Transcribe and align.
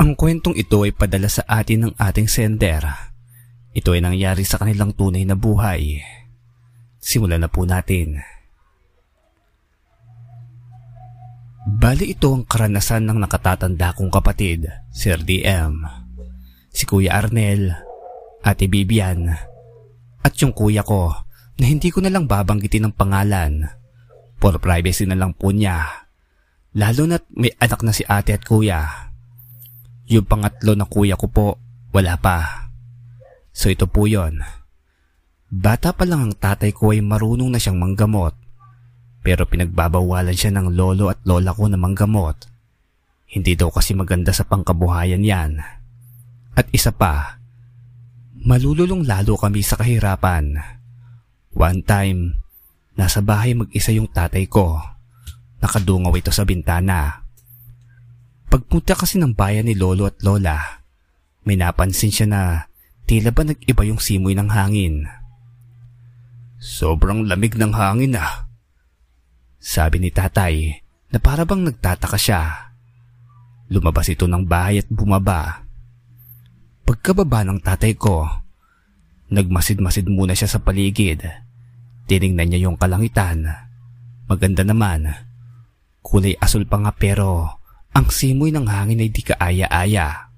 Ang 0.00 0.16
kwentong 0.16 0.56
ito 0.56 0.80
ay 0.80 0.96
padala 0.96 1.28
sa 1.28 1.44
atin 1.44 1.84
ng 1.84 1.94
ating 2.00 2.24
sender. 2.24 2.88
Ito 3.76 3.92
ay 3.92 4.00
nangyari 4.00 4.48
sa 4.48 4.56
kanilang 4.56 4.96
tunay 4.96 5.28
na 5.28 5.36
buhay. 5.36 6.00
Simulan 6.96 7.44
na 7.44 7.52
po 7.52 7.68
natin. 7.68 8.16
Bali 11.68 12.16
ito 12.16 12.32
ang 12.32 12.48
karanasan 12.48 13.12
ng 13.12 13.20
nakatatanda 13.20 13.92
kong 13.92 14.08
kapatid, 14.08 14.72
Sir 14.88 15.20
DM. 15.20 15.84
Si 16.72 16.88
Kuya 16.88 17.20
Arnel, 17.20 17.68
Ate 18.40 18.72
Bibian, 18.72 19.28
at 20.24 20.32
yung 20.40 20.56
kuya 20.56 20.80
ko 20.80 21.12
na 21.60 21.64
hindi 21.68 21.92
ko 21.92 22.00
na 22.00 22.08
lang 22.08 22.24
babanggitin 22.24 22.88
ng 22.88 22.96
pangalan. 22.96 23.68
For 24.40 24.56
privacy 24.56 25.04
na 25.04 25.20
lang 25.20 25.36
po 25.36 25.52
niya. 25.52 26.08
Lalo 26.72 27.04
na't 27.04 27.28
may 27.36 27.52
anak 27.60 27.84
na 27.84 27.92
si 27.92 28.00
ate 28.08 28.32
at 28.32 28.48
kuya. 28.48 29.09
Yung 30.10 30.26
pangatlo 30.26 30.74
na 30.74 30.90
kuya 30.90 31.14
ko 31.14 31.30
po, 31.30 31.48
wala 31.94 32.18
pa. 32.18 32.66
So 33.54 33.70
ito 33.70 33.86
po 33.86 34.10
yon. 34.10 34.42
Bata 35.50 35.94
pa 35.94 36.02
lang 36.02 36.30
ang 36.30 36.34
tatay 36.34 36.74
ko 36.74 36.90
ay 36.90 37.02
marunong 37.02 37.50
na 37.50 37.62
siyang 37.62 37.78
manggamot. 37.78 38.34
Pero 39.22 39.46
pinagbabawalan 39.46 40.34
siya 40.34 40.50
ng 40.54 40.74
lolo 40.74 41.14
at 41.14 41.22
lola 41.22 41.54
ko 41.54 41.70
na 41.70 41.78
manggamot. 41.78 42.34
Hindi 43.30 43.54
daw 43.54 43.70
kasi 43.70 43.94
maganda 43.94 44.34
sa 44.34 44.42
pangkabuhayan 44.42 45.22
yan. 45.22 45.62
At 46.58 46.66
isa 46.74 46.90
pa, 46.90 47.38
malululong 48.42 49.06
lalo 49.06 49.38
kami 49.38 49.62
sa 49.62 49.78
kahirapan. 49.78 50.58
One 51.54 51.86
time, 51.86 52.34
nasa 52.98 53.22
bahay 53.22 53.54
mag-isa 53.54 53.94
yung 53.94 54.10
tatay 54.10 54.50
ko. 54.50 54.74
Nakadungaw 55.62 56.10
ito 56.18 56.34
sa 56.34 56.42
bintana. 56.42 57.29
Pagpunta 58.50 58.98
kasi 58.98 59.22
ng 59.22 59.30
bayan 59.38 59.70
ni 59.70 59.78
Lolo 59.78 60.10
at 60.10 60.18
Lola, 60.26 60.82
may 61.46 61.54
napansin 61.54 62.10
siya 62.10 62.26
na 62.26 62.42
tila 63.06 63.30
ba 63.30 63.46
nag-iba 63.46 63.86
yung 63.86 64.02
simoy 64.02 64.34
ng 64.34 64.50
hangin. 64.50 65.06
Sobrang 66.58 67.30
lamig 67.30 67.54
ng 67.54 67.70
hangin 67.70 68.18
ah. 68.18 68.50
Sabi 69.62 70.02
ni 70.02 70.10
tatay 70.10 70.82
na 71.14 71.22
para 71.22 71.46
bang 71.46 71.62
nagtataka 71.62 72.18
siya. 72.18 72.74
Lumabas 73.70 74.10
ito 74.10 74.26
ng 74.26 74.42
bahay 74.42 74.82
at 74.82 74.90
bumaba. 74.90 75.62
Pagkababa 76.82 77.46
ng 77.46 77.62
tatay 77.62 77.94
ko, 77.94 78.26
nagmasid-masid 79.30 80.10
muna 80.10 80.34
siya 80.34 80.50
sa 80.50 80.58
paligid. 80.58 81.22
Tiningnan 82.10 82.50
niya 82.50 82.66
yung 82.66 82.74
kalangitan. 82.74 83.46
Maganda 84.26 84.66
naman. 84.66 85.06
Kulay 86.02 86.34
asul 86.42 86.66
pa 86.66 86.82
nga 86.82 86.90
pero 86.90 87.59
ang 88.00 88.08
simoy 88.08 88.48
ng 88.48 88.64
hangin 88.64 89.04
ay 89.04 89.12
di 89.12 89.20
kaaya-aya. 89.20 90.32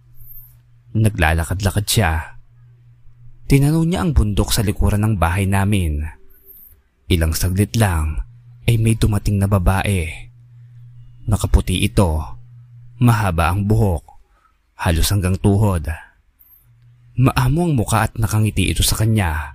Naglalakad-lakad 0.98 1.86
siya. 1.86 2.42
Tinanong 3.46 3.86
niya 3.86 4.02
ang 4.02 4.10
bundok 4.10 4.50
sa 4.50 4.66
likuran 4.66 5.06
ng 5.06 5.14
bahay 5.14 5.46
namin. 5.46 6.02
Ilang 7.06 7.38
saglit 7.38 7.78
lang 7.78 8.26
ay 8.66 8.82
may 8.82 8.98
dumating 8.98 9.38
na 9.38 9.46
babae. 9.46 10.10
Nakaputi 11.30 11.86
ito. 11.86 12.18
Mahaba 12.98 13.54
ang 13.54 13.70
buhok. 13.70 14.04
Halos 14.82 15.14
hanggang 15.14 15.38
tuhod. 15.38 15.86
Maamo 17.14 17.60
ang 17.70 17.78
muka 17.78 18.10
at 18.10 18.18
nakangiti 18.18 18.74
ito 18.74 18.82
sa 18.82 18.98
kanya. 18.98 19.54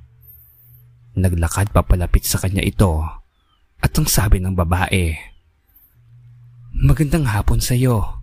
Naglakad 1.20 1.76
papalapit 1.76 2.24
sa 2.24 2.40
kanya 2.40 2.64
ito 2.64 3.04
at 3.78 3.92
ang 3.94 4.08
sabi 4.08 4.40
ng 4.40 4.54
babae, 4.54 5.37
Magandang 6.78 7.26
hapon 7.26 7.58
sa 7.58 7.74
iyo. 7.74 8.22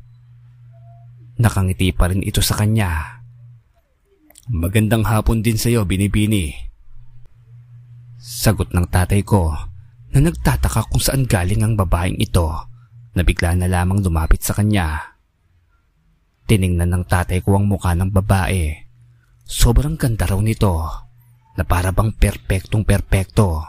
Nakangiti 1.42 1.90
pa 1.90 2.06
rin 2.06 2.22
ito 2.22 2.38
sa 2.38 2.54
kanya. 2.54 3.18
Magandang 4.46 5.02
hapon 5.02 5.42
din 5.42 5.58
sa 5.58 5.74
iyo, 5.74 5.82
binibini. 5.82 6.54
Sagot 8.14 8.70
ng 8.70 8.86
tatay 8.86 9.26
ko 9.26 9.50
na 10.14 10.22
nagtataka 10.22 10.86
kung 10.86 11.02
saan 11.02 11.26
galing 11.26 11.66
ang 11.66 11.74
babaeng 11.74 12.14
ito 12.14 12.46
na 13.18 13.26
bigla 13.26 13.58
na 13.58 13.66
lamang 13.66 13.98
lumapit 14.06 14.46
sa 14.46 14.54
kanya. 14.54 15.18
Tiningnan 16.46 16.94
ng 16.94 17.04
tatay 17.10 17.42
ko 17.42 17.58
ang 17.58 17.66
mukha 17.66 17.98
ng 17.98 18.14
babae. 18.14 18.70
Sobrang 19.42 19.98
ganda 19.98 20.30
raw 20.30 20.38
nito 20.38 20.78
na 21.58 21.66
para 21.66 21.90
bang 21.90 22.14
perpektong 22.14 22.86
perpekto. 22.86 23.66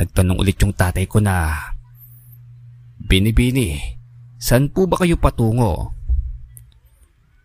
Nagtanong 0.00 0.40
ulit 0.40 0.56
yung 0.56 0.72
tatay 0.72 1.04
ko 1.04 1.20
na 1.20 1.76
Bini-bini, 2.98 3.78
saan 4.42 4.74
po 4.74 4.90
ba 4.90 4.98
kayo 4.98 5.14
patungo? 5.14 5.94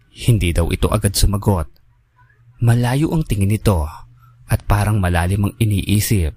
Hindi 0.09 0.49
daw 0.49 0.73
ito 0.73 0.89
agad 0.89 1.13
sumagot. 1.13 1.69
Malayo 2.65 3.13
ang 3.13 3.21
tingin 3.21 3.53
nito 3.53 3.85
at 4.49 4.59
parang 4.65 4.97
malalim 4.97 5.45
ang 5.45 5.53
iniisip. 5.61 6.33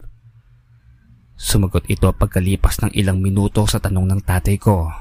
Sumagot 1.37 1.89
ito 1.89 2.13
pagkalipas 2.13 2.85
ng 2.85 2.93
ilang 2.93 3.25
minuto 3.25 3.65
sa 3.65 3.81
tanong 3.81 4.05
ng 4.05 4.21
tatay 4.21 4.61
ko. 4.61 4.93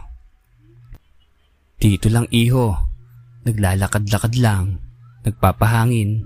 Dito 1.76 2.08
lang 2.08 2.32
iho, 2.32 2.72
naglalakad-lakad 3.44 4.40
lang, 4.40 4.80
nagpapahangin. 5.28 6.24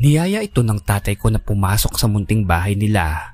Niyaya 0.00 0.40
ito 0.40 0.64
ng 0.64 0.80
tatay 0.80 1.20
ko 1.20 1.28
na 1.28 1.40
pumasok 1.40 2.00
sa 2.00 2.08
munting 2.08 2.48
bahay 2.48 2.72
nila 2.72 3.33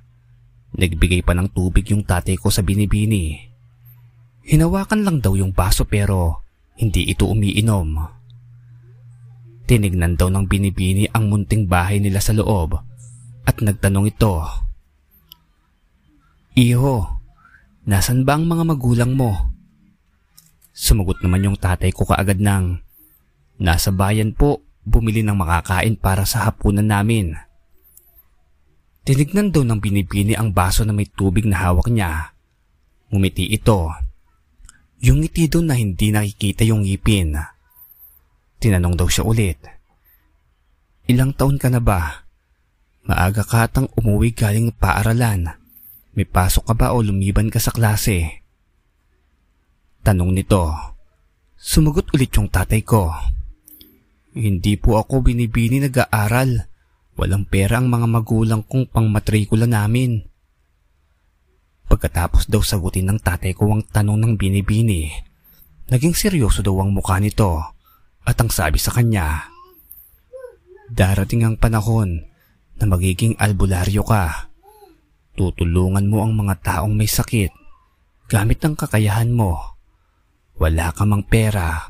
Nagbigay 0.77 1.27
pa 1.27 1.35
ng 1.35 1.51
tubig 1.51 1.87
yung 1.91 2.07
tatay 2.07 2.39
ko 2.39 2.53
sa 2.53 2.63
binibini. 2.63 3.39
Hinawakan 4.47 5.03
lang 5.03 5.19
daw 5.19 5.35
yung 5.35 5.51
baso 5.51 5.87
pero 5.87 6.47
hindi 6.79 7.11
ito 7.11 7.27
umiinom. 7.27 7.89
Tinignan 9.67 10.19
daw 10.19 10.31
ng 10.31 10.47
binibini 10.51 11.07
ang 11.11 11.31
munting 11.31 11.71
bahay 11.71 12.03
nila 12.03 12.19
sa 12.19 12.35
loob 12.35 12.75
at 13.47 13.57
nagtanong 13.63 14.11
ito. 14.11 14.43
Iho, 16.59 16.97
nasan 17.87 18.27
ba 18.27 18.35
ang 18.35 18.51
mga 18.51 18.65
magulang 18.67 19.13
mo? 19.15 19.55
Sumagot 20.75 21.23
naman 21.23 21.47
yung 21.47 21.59
tatay 21.59 21.93
ko 21.95 22.09
kaagad 22.09 22.43
ng, 22.43 22.91
Nasa 23.61 23.93
bayan 23.93 24.33
po, 24.33 24.65
bumili 24.89 25.21
ng 25.21 25.37
makakain 25.37 26.01
para 26.01 26.25
sa 26.25 26.49
hapunan 26.49 26.89
namin. 26.89 27.37
Tinignan 29.01 29.49
daw 29.49 29.65
ng 29.65 29.81
binibini 29.81 30.37
ang 30.37 30.53
baso 30.53 30.85
na 30.85 30.93
may 30.93 31.09
tubig 31.09 31.49
na 31.49 31.65
hawak 31.65 31.89
niya. 31.89 32.37
Ngumiti 33.11 33.49
ito. 33.49 33.91
Yung 35.01 35.25
ngiti 35.25 35.49
daw 35.49 35.65
na 35.65 35.75
hindi 35.75 36.13
nakikita 36.13 36.63
yung 36.69 36.85
ngipin. 36.85 37.35
Tinanong 38.61 38.95
daw 38.95 39.09
siya 39.09 39.25
ulit. 39.25 39.59
Ilang 41.09 41.33
taon 41.35 41.57
ka 41.57 41.73
na 41.73 41.81
ba? 41.81 42.29
Maaga 43.09 43.43
ka 43.43 43.67
atang 43.67 43.89
umuwi 43.97 44.37
galing 44.37 44.71
paaralan. 44.77 45.49
May 46.15 46.29
pasok 46.29 46.71
ka 46.71 46.75
ba 46.77 46.93
o 46.93 47.01
lumiban 47.01 47.49
ka 47.49 47.59
sa 47.59 47.73
klase? 47.73 48.45
Tanong 50.05 50.31
nito. 50.37 50.71
Sumagot 51.57 52.13
ulit 52.15 52.31
yung 52.37 52.53
tatay 52.53 52.85
ko. 52.85 53.11
Hindi 54.37 54.79
po 54.79 55.03
ako 55.03 55.27
binibini 55.27 55.83
nag-aaral. 55.83 56.70
Walang 57.21 57.45
pera 57.53 57.77
ang 57.77 57.93
mga 57.93 58.09
magulang 58.09 58.65
kong 58.65 58.97
pangmatrikula 58.97 59.69
namin. 59.69 60.25
Pagkatapos 61.85 62.49
daw 62.49 62.65
sagutin 62.65 63.13
ng 63.13 63.21
tatay 63.21 63.53
ko 63.53 63.77
ang 63.77 63.85
tanong 63.85 64.17
ng 64.25 64.33
binibini, 64.41 65.13
naging 65.93 66.17
seryoso 66.17 66.65
daw 66.65 66.81
ang 66.81 66.97
mukha 66.97 67.21
nito 67.21 67.61
at 68.25 68.41
ang 68.41 68.49
sabi 68.49 68.81
sa 68.81 68.97
kanya, 68.97 69.53
Darating 70.89 71.45
ang 71.45 71.61
panahon 71.61 72.25
na 72.81 72.85
magiging 72.89 73.37
albularyo 73.37 74.01
ka. 74.01 74.49
Tutulungan 75.37 76.09
mo 76.09 76.25
ang 76.25 76.33
mga 76.33 76.57
taong 76.65 76.97
may 76.97 77.05
sakit 77.05 77.53
gamit 78.33 78.65
ang 78.65 78.73
kakayahan 78.73 79.29
mo. 79.29 79.61
Wala 80.57 80.89
ka 80.97 81.05
mang 81.05 81.29
pera 81.29 81.85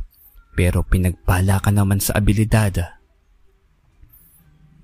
pero 0.59 0.83
pinagpala 0.83 1.63
ka 1.63 1.71
naman 1.71 2.03
sa 2.03 2.19
abilidad 2.19 3.00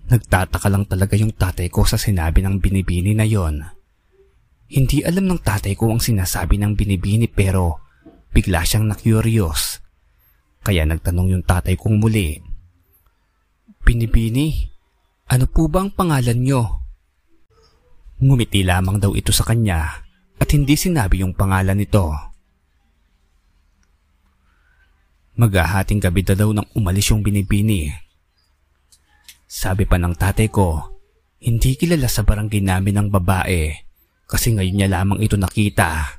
Nagtataka 0.06 0.70
lang 0.70 0.87
talaga 0.87 1.19
yung 1.19 1.35
tatay 1.35 1.67
ko 1.67 1.82
sa 1.82 1.99
sinabi 1.99 2.38
ng 2.38 2.62
binibini 2.62 3.11
na 3.11 3.26
yon. 3.26 3.58
Hindi 4.70 5.03
alam 5.03 5.26
ng 5.26 5.43
tatay 5.43 5.75
ko 5.75 5.91
ang 5.91 5.99
sinasabi 5.99 6.62
ng 6.62 6.79
binibini 6.79 7.26
pero 7.26 7.82
bigla 8.31 8.62
siyang 8.62 8.87
na-curious. 8.87 9.82
Kaya 10.62 10.87
nagtanong 10.87 11.35
yung 11.35 11.43
tatay 11.43 11.75
kong 11.75 11.99
muli. 11.99 12.38
Binibini, 13.82 14.70
ano 15.26 15.50
po 15.50 15.67
ba 15.67 15.82
ang 15.82 15.91
pangalan 15.91 16.38
nyo? 16.38 16.62
Ngumiti 18.23 18.62
lamang 18.62 19.02
daw 19.02 19.11
ito 19.11 19.35
sa 19.35 19.43
kanya 19.43 20.06
at 20.38 20.49
hindi 20.55 20.79
sinabi 20.79 21.26
yung 21.26 21.35
pangalan 21.35 21.82
nito. 21.82 22.14
Maghahating 25.35 25.99
gabi 25.99 26.23
daw 26.23 26.55
nang 26.55 26.70
umalis 26.79 27.11
yung 27.11 27.26
binibini 27.26 28.06
sabi 29.46 29.87
pa 29.87 29.94
ng 29.94 30.14
tatay 30.19 30.50
ko, 30.50 30.98
hindi 31.38 31.78
kilala 31.78 32.10
sa 32.10 32.26
barangay 32.26 32.58
namin 32.66 32.98
ng 32.98 33.08
babae 33.14 33.70
kasi 34.26 34.50
ngayon 34.50 34.75
niya 34.75 34.88
lamang 34.90 35.22
ito 35.22 35.38
nakita. 35.38 36.19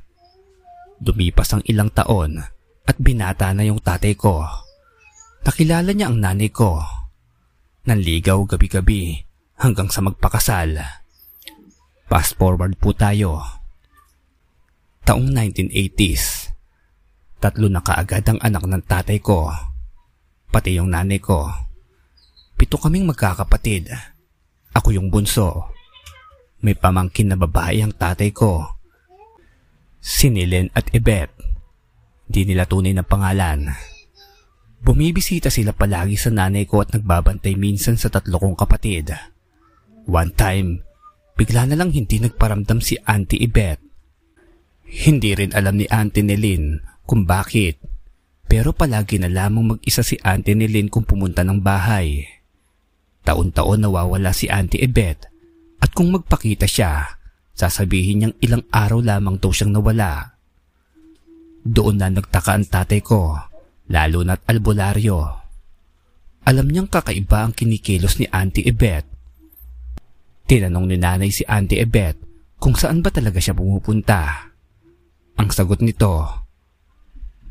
Dumipas 0.97 1.51
ang 1.51 1.63
ilang 1.67 1.91
taon 1.91 2.39
at 2.87 2.95
binata 2.97 3.51
na 3.51 3.67
yung 3.67 3.83
tatay 3.83 4.15
ko. 4.15 4.47
Nakilala 5.43 5.91
niya 5.91 6.07
ang 6.07 6.23
nanay 6.23 6.47
ko. 6.47 6.79
Nanligaw 7.87 8.47
gabi-gabi 8.47 9.19
hanggang 9.59 9.91
sa 9.91 9.99
magpakasal. 10.03 10.79
Fast 12.07 12.39
forward 12.39 12.79
po 12.79 12.95
tayo. 12.95 13.43
Taong 15.03 15.27
1980s. 15.35 16.55
Tatlo 17.43 17.67
na 17.67 17.83
kaagad 17.83 18.23
ang 18.27 18.39
anak 18.39 18.63
ng 18.63 18.83
tatay 18.87 19.19
ko. 19.19 19.51
Pati 20.47 20.79
yung 20.79 20.95
nanay 20.95 21.19
ko. 21.19 21.66
Pito 22.57 22.81
kaming 22.81 23.05
magkakapatid. 23.05 23.93
Ako 24.73 24.89
yung 24.89 25.13
bunso. 25.13 25.69
May 26.65 26.73
pamangkin 26.73 27.29
na 27.29 27.37
babae 27.37 27.85
ang 27.85 27.93
tatay 27.93 28.33
ko. 28.33 28.65
Sinilin 30.01 30.73
at 30.73 30.89
Ibet. 30.89 31.29
Di 32.25 32.49
nila 32.49 32.65
tunay 32.65 32.97
na 32.97 33.05
pangalan. 33.05 33.69
Bumibisita 34.81 35.53
sila 35.53 35.69
palagi 35.69 36.17
sa 36.17 36.33
nanay 36.33 36.65
ko 36.65 36.81
at 36.81 36.97
nagbabantay 36.97 37.53
minsan 37.53 37.93
sa 37.93 38.09
tatlo 38.09 38.41
kong 38.41 38.57
kapatid. 38.57 39.13
One 40.09 40.33
time, 40.33 40.81
bigla 41.37 41.69
na 41.69 41.77
lang 41.77 41.93
hindi 41.93 42.17
nagparamdam 42.17 42.81
si 42.81 42.97
Auntie 43.05 43.41
Ibet. 43.45 43.79
Hindi 45.05 45.37
rin 45.37 45.53
alam 45.53 45.77
ni 45.77 45.85
Auntie 45.93 46.25
Nelin 46.25 46.81
kung 47.05 47.29
bakit. 47.29 47.77
Pero 48.47 48.73
palagi 48.73 49.21
na 49.21 49.29
lamang 49.29 49.77
mag-isa 49.77 50.01
si 50.01 50.17
Auntie 50.25 50.55
Nelin 50.55 50.89
kung 50.89 51.03
pumunta 51.03 51.43
ng 51.43 51.59
bahay. 51.59 52.36
Taon-taon 53.25 53.85
nawawala 53.85 54.35
si 54.35 54.51
Auntie 54.51 54.83
Ibet 54.83 55.29
at 55.81 55.89
kung 55.93 56.13
magpakita 56.13 56.65
siya, 56.65 57.17
sasabihin 57.57 58.21
niyang 58.21 58.35
ilang 58.41 58.63
araw 58.69 59.01
lamang 59.01 59.41
daw 59.41 59.49
siyang 59.49 59.73
nawala. 59.73 60.37
Doon 61.67 61.99
na 61.99 62.07
nagtaka 62.07 62.55
ang 62.55 62.65
tatay 62.69 63.01
ko, 63.01 63.35
lalo 63.91 64.19
na't 64.23 64.45
albularyo. 64.47 65.19
Alam 66.47 66.71
niyang 66.71 66.87
kakaiba 66.87 67.43
ang 67.43 67.51
kinikilos 67.51 68.21
ni 68.21 68.25
Auntie 68.31 68.63
Ebet. 68.63 69.03
Tinanong 70.47 70.87
ni 70.87 70.95
nanay 70.95 71.27
si 71.27 71.43
Auntie 71.43 71.83
Ebet 71.83 72.15
kung 72.55 72.73
saan 72.73 73.03
ba 73.03 73.11
talaga 73.11 73.37
siya 73.43 73.51
pumupunta. 73.51 74.47
Ang 75.37 75.49
sagot 75.51 75.83
nito, 75.83 76.23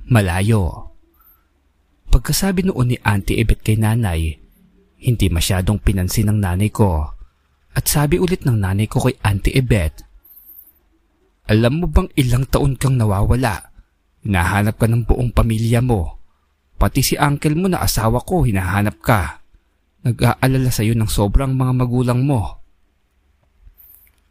malayo. 0.09 0.97
Pagkasabi 2.09 2.65
noon 2.65 2.95
ni 2.95 2.97
Auntie 3.05 3.37
Ebet 3.37 3.61
kay 3.61 3.77
nanay, 3.77 4.41
hindi 5.07 5.31
masyadong 5.31 5.79
pinansin 5.79 6.35
ng 6.35 6.43
nanay 6.43 6.75
ko. 6.75 7.07
At 7.79 7.87
sabi 7.87 8.19
ulit 8.19 8.43
ng 8.43 8.59
nanay 8.59 8.91
ko 8.91 9.07
kay 9.07 9.15
Auntie 9.23 9.55
Ebet, 9.55 10.03
Alam 11.47 11.79
mo 11.79 11.87
bang 11.87 12.11
ilang 12.19 12.43
taon 12.51 12.75
kang 12.75 12.99
nawawala? 12.99 13.71
Hinahanap 14.27 14.75
ka 14.75 14.91
ng 14.91 15.07
buong 15.07 15.31
pamilya 15.31 15.79
mo. 15.79 16.19
Pati 16.75 17.07
si 17.07 17.15
uncle 17.15 17.55
mo 17.55 17.71
na 17.71 17.87
asawa 17.87 18.19
ko, 18.27 18.43
hinahanap 18.43 18.99
ka. 18.99 19.47
Nag-aalala 20.03 20.75
sa'yo 20.75 20.99
ng 20.99 21.07
sobrang 21.07 21.55
mga 21.55 21.73
magulang 21.79 22.27
mo. 22.27 22.67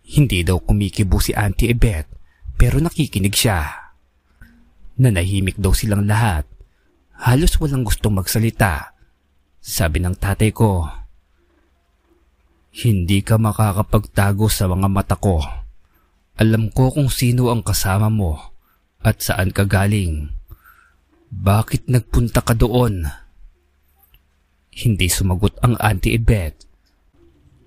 Hindi 0.04 0.44
daw 0.44 0.60
kumikibo 0.60 1.24
si 1.24 1.32
Auntie 1.32 1.72
Ebet, 1.72 2.12
pero 2.60 2.84
nakikinig 2.84 3.32
siya. 3.32 3.64
Nanahimik 5.00 5.56
daw 5.56 5.72
silang 5.72 6.04
lahat. 6.04 6.44
Halos 7.16 7.56
walang 7.64 7.88
gustong 7.88 8.20
magsalita. 8.20 8.95
Sabi 9.66 9.98
ng 9.98 10.14
tatay 10.14 10.54
ko, 10.54 10.86
Hindi 12.70 13.26
ka 13.26 13.42
makakapagtago 13.42 14.46
sa 14.46 14.70
mga 14.70 14.86
mata 14.86 15.18
ko. 15.18 15.42
Alam 16.38 16.70
ko 16.70 16.94
kung 16.94 17.10
sino 17.10 17.50
ang 17.50 17.66
kasama 17.66 18.14
mo 18.14 18.38
at 19.02 19.26
saan 19.26 19.50
ka 19.50 19.66
galing. 19.66 20.30
Bakit 21.34 21.90
nagpunta 21.90 22.46
ka 22.46 22.54
doon? 22.54 23.10
Hindi 24.70 25.10
sumagot 25.10 25.58
ang 25.66 25.82
Auntie 25.82 26.14
Ibet. 26.14 26.62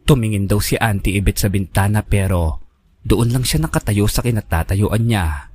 Tumingin 0.06 0.46
daw 0.46 0.62
si 0.62 0.78
Auntie 0.78 1.18
Ibet 1.18 1.42
sa 1.42 1.50
bintana 1.50 2.06
pero 2.06 2.62
doon 3.02 3.34
lang 3.34 3.42
siya 3.42 3.66
nakatayo 3.66 4.06
sa 4.06 4.22
kinatatayuan 4.22 5.02
niya 5.02 5.50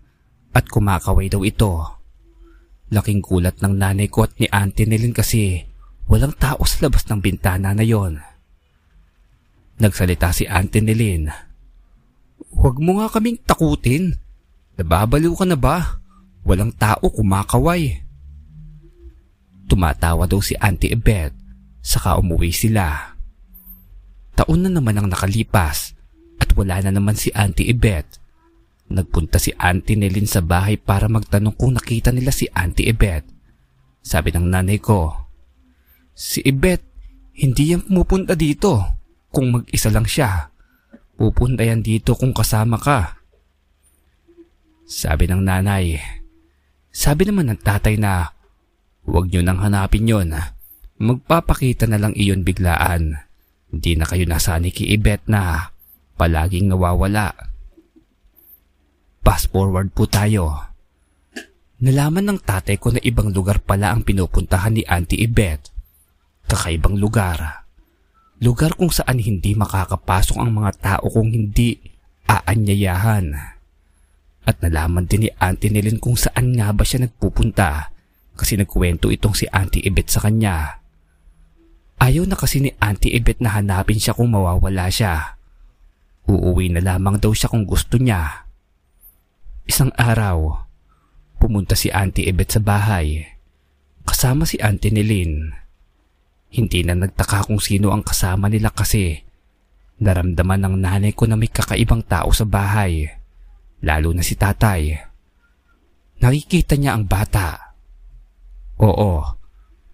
at 0.51 0.65
kumakaway 0.67 1.31
daw 1.31 1.39
ito. 1.47 2.03
Laking 2.91 3.23
gulat 3.23 3.63
ng 3.63 3.79
nanay 3.79 4.11
ko 4.11 4.27
at 4.27 4.35
ni 4.41 4.51
Auntie 4.51 4.89
Nelin 4.89 5.15
kasi 5.15 5.71
walang 6.13 6.37
tao 6.37 6.61
sa 6.61 6.85
labas 6.85 7.09
ng 7.09 7.17
bintana 7.17 7.73
na 7.73 7.81
yon. 7.81 8.21
Nagsalita 9.81 10.29
si 10.29 10.45
Auntie 10.45 10.85
Nelin. 10.85 11.25
Huwag 12.53 12.77
mo 12.77 13.01
nga 13.01 13.09
kaming 13.17 13.41
takutin. 13.41 14.13
Nababaliw 14.77 15.33
ka 15.33 15.49
na 15.49 15.57
ba? 15.57 15.97
Walang 16.45 16.69
tao 16.77 17.09
kumakaway. 17.09 18.05
Tumatawa 19.65 20.29
daw 20.29 20.37
si 20.37 20.53
Auntie 20.61 20.93
Ebet, 20.93 21.33
saka 21.81 22.21
umuwi 22.21 22.53
sila. 22.53 23.17
Taon 24.37 24.61
na 24.61 24.69
naman 24.69 25.01
ang 25.01 25.09
nakalipas 25.09 25.97
at 26.37 26.53
wala 26.53 26.77
na 26.85 26.93
naman 26.93 27.17
si 27.17 27.33
Auntie 27.33 27.73
Ebet. 27.73 28.05
Nagpunta 28.93 29.41
si 29.41 29.49
Auntie 29.57 29.97
Nelin 29.97 30.29
sa 30.29 30.45
bahay 30.45 30.77
para 30.77 31.09
magtanong 31.09 31.57
kung 31.57 31.73
nakita 31.73 32.13
nila 32.13 32.29
si 32.29 32.45
Auntie 32.53 32.85
Ebet. 32.85 33.25
Sabi 34.05 34.29
ng 34.29 34.45
nanay 34.45 34.77
ko, 34.77 35.22
Si 36.13 36.45
Ebet, 36.45 36.81
hindi 37.33 37.73
yan 37.73 37.89
pumupunta 37.89 38.37
dito 38.37 39.01
kung 39.33 39.49
mag-isa 39.49 39.89
lang 39.89 40.05
siya. 40.05 40.53
Pupunta 41.17 41.65
yan 41.65 41.81
dito 41.81 42.13
kung 42.13 42.29
kasama 42.29 42.77
ka. 42.77 43.17
Sabi 44.85 45.25
ng 45.25 45.41
nanay. 45.41 45.97
Sabi 46.93 47.25
naman 47.25 47.49
ng 47.49 47.61
tatay 47.65 47.97
na 47.97 48.29
huwag 49.09 49.33
nyo 49.33 49.41
nang 49.41 49.57
hanapin 49.57 50.05
yon. 50.05 50.37
Magpapakita 51.01 51.89
na 51.89 51.97
lang 51.97 52.13
iyon 52.13 52.45
biglaan. 52.45 53.17
Hindi 53.73 53.97
na 53.97 54.05
kayo 54.05 54.29
nasani 54.29 54.69
kay 54.69 54.93
Ibet 54.93 55.25
na 55.25 55.73
palaging 56.13 56.69
nawawala. 56.69 57.33
Fast 59.25 59.49
forward 59.49 59.89
po 59.97 60.05
tayo. 60.05 60.69
Nalaman 61.81 62.29
ng 62.29 62.39
tatay 62.45 62.77
ko 62.77 62.93
na 62.93 63.01
ibang 63.01 63.33
lugar 63.33 63.57
pala 63.65 63.89
ang 63.89 64.05
pinupuntahan 64.05 64.77
ni 64.77 64.85
Auntie 64.85 65.25
Ibet. 65.25 65.72
Kakaibang 66.53 67.01
lugar. 67.01 67.65
Lugar 68.37 68.77
kung 68.77 68.93
saan 68.93 69.17
hindi 69.17 69.57
makakapasok 69.57 70.37
ang 70.37 70.53
mga 70.53 70.71
tao 70.77 71.09
kung 71.09 71.33
hindi 71.33 71.81
aanyayahan. 72.29 73.33
At 74.45 74.61
nalaman 74.61 75.09
din 75.09 75.25
ni 75.25 75.29
Auntie 75.41 75.73
Nelen 75.73 75.97
kung 75.97 76.13
saan 76.13 76.53
nga 76.53 76.69
ba 76.69 76.85
siya 76.85 77.09
nagpupunta 77.09 77.89
kasi 78.37 78.53
nagkwento 78.53 79.09
itong 79.09 79.33
si 79.33 79.49
Auntie 79.49 79.81
Ibet 79.81 80.13
sa 80.13 80.21
kanya. 80.21 80.77
Ayaw 81.97 82.29
na 82.29 82.37
kasi 82.37 82.61
ni 82.61 82.69
Auntie 82.77 83.17
Ibet 83.17 83.41
na 83.41 83.57
hanapin 83.57 83.97
siya 83.97 84.13
kung 84.13 84.29
mawawala 84.29 84.93
siya. 84.93 85.41
Uuwi 86.29 86.69
na 86.69 86.85
lamang 86.85 87.17
daw 87.17 87.33
siya 87.33 87.49
kung 87.49 87.65
gusto 87.65 87.97
niya. 87.97 88.45
Isang 89.65 89.89
araw, 89.97 90.69
pumunta 91.41 91.73
si 91.73 91.89
Auntie 91.89 92.29
Ibet 92.29 92.53
sa 92.53 92.61
bahay. 92.61 93.25
Kasama 94.05 94.45
si 94.45 94.61
Auntie 94.61 94.93
Nelin. 94.93 95.62
Hindi 96.53 96.85
na 96.85 96.93
nagtaka 96.93 97.49
kung 97.49 97.57
sino 97.57 97.89
ang 97.89 98.05
kasama 98.05 98.45
nila 98.45 98.69
kasi 98.69 99.17
naramdaman 99.97 100.61
ng 100.61 100.75
nanay 100.77 101.17
ko 101.17 101.25
na 101.25 101.33
may 101.33 101.49
kakaibang 101.49 102.05
tao 102.05 102.29
sa 102.29 102.45
bahay. 102.45 103.09
Lalo 103.81 104.13
na 104.13 104.21
si 104.21 104.37
tatay. 104.37 104.93
Nakikita 106.21 106.77
niya 106.77 106.93
ang 106.93 107.09
bata. 107.09 107.73
Oo, 108.79 109.25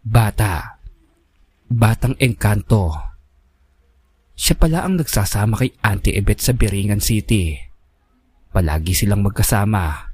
bata. 0.03 0.83
Batang 1.71 2.19
engkanto. 2.19 2.91
Siya 4.35 4.55
pala 4.59 4.83
ang 4.83 4.99
nagsasama 4.99 5.63
kay 5.63 5.71
Auntie 5.79 6.15
Ebet 6.15 6.43
sa 6.43 6.51
Biringan 6.51 7.03
City. 7.03 7.55
Palagi 8.51 8.95
silang 8.95 9.23
magkasama. 9.23 10.11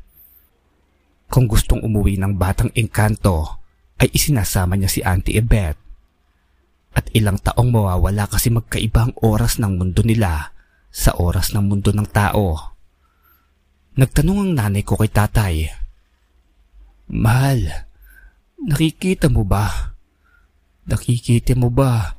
Kung 1.26 1.50
gustong 1.50 1.82
umuwi 1.82 2.22
ng 2.22 2.38
batang 2.38 2.70
engkanto, 2.78 3.66
ay 3.98 4.14
isinasama 4.14 4.78
niya 4.78 4.90
si 4.92 5.00
Auntie 5.02 5.42
Ebet. 5.42 5.85
At 6.96 7.12
ilang 7.12 7.36
taong 7.44 7.76
mawawala 7.76 8.32
kasi 8.32 8.48
magkaiba 8.48 9.12
ang 9.12 9.14
oras 9.20 9.60
ng 9.60 9.76
mundo 9.76 10.00
nila 10.00 10.56
sa 10.88 11.12
oras 11.20 11.52
ng 11.52 11.68
mundo 11.68 11.92
ng 11.92 12.08
tao. 12.08 12.72
Nagtanong 14.00 14.40
ang 14.48 14.52
nanay 14.56 14.84
ko 14.88 14.96
kay 14.96 15.12
tatay. 15.12 15.68
Mahal, 17.12 17.68
nakikita 18.64 19.28
mo 19.28 19.44
ba? 19.44 19.92
Nakikita 20.88 21.52
mo 21.60 21.68
ba 21.68 22.16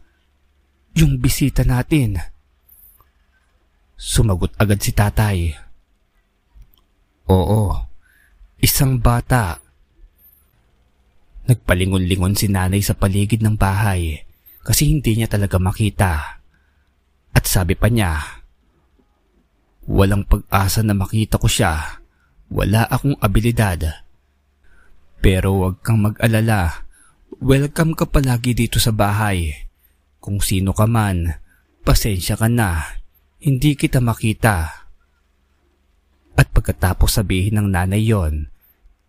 yung 0.93 1.17
bisita 1.25 1.65
natin? 1.65 2.21
Sumagot 3.97 4.53
agad 4.61 4.85
si 4.85 4.93
tatay. 4.93 5.57
Oo, 7.33 7.73
isang 8.61 9.01
bata. 9.01 9.57
Nagpalingon-lingon 11.49 12.37
si 12.37 12.53
nanay 12.53 12.85
sa 12.85 12.93
paligid 12.93 13.41
ng 13.41 13.57
bahay 13.57 14.26
kasi 14.67 14.91
hindi 14.91 15.15
niya 15.15 15.31
talaga 15.31 15.63
makita. 15.63 16.43
At 17.31 17.45
sabi 17.47 17.79
pa 17.79 17.87
niya, 17.87 18.37
Walang 19.87 20.27
pag-asa 20.27 20.83
na 20.83 20.99
makita 20.99 21.39
ko 21.39 21.47
siya. 21.47 22.03
Wala 22.51 22.91
akong 22.91 23.15
abilidad. 23.23 24.03
Pero 25.23 25.63
huwag 25.63 25.79
kang 25.87 26.03
mag-alala. 26.03 26.83
Welcome 27.39 27.95
ka 27.95 28.11
palagi 28.11 28.51
dito 28.51 28.83
sa 28.83 28.91
bahay. 28.91 29.55
Kung 30.19 30.43
sino 30.43 30.75
ka 30.75 30.91
man, 30.91 31.39
pasensya 31.87 32.35
ka 32.35 32.51
na. 32.51 32.83
Hindi 33.39 33.79
kita 33.79 34.03
makita. 34.03 34.91
At 36.35 36.51
pagkatapos 36.51 37.23
sabihin 37.23 37.63
ng 37.63 37.71
nanay 37.71 38.03
yon, 38.03 38.51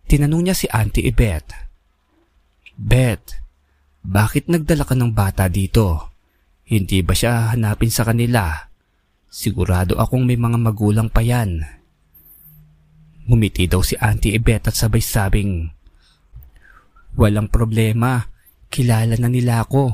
tinanong 0.06 0.46
niya 0.46 0.54
si 0.54 0.70
Auntie 0.70 1.10
Ibet. 1.10 1.46
Beth, 2.78 3.47
bakit 4.08 4.48
nagdala 4.48 4.88
ka 4.88 4.96
ng 4.96 5.12
bata 5.12 5.52
dito? 5.52 6.16
Hindi 6.64 7.04
ba 7.04 7.12
siya 7.12 7.52
hanapin 7.52 7.92
sa 7.92 8.08
kanila? 8.08 8.56
Sigurado 9.28 10.00
akong 10.00 10.24
may 10.24 10.40
mga 10.40 10.56
magulang 10.56 11.12
pa 11.12 11.20
yan. 11.20 11.60
Ngumiti 13.28 13.68
daw 13.68 13.84
si 13.84 13.92
Auntie 14.00 14.32
Ibet 14.32 14.72
at 14.72 14.76
sabay 14.76 15.04
sabing, 15.04 15.68
Walang 17.20 17.52
problema, 17.52 18.24
kilala 18.72 19.20
na 19.20 19.28
nila 19.28 19.60
ako 19.60 19.92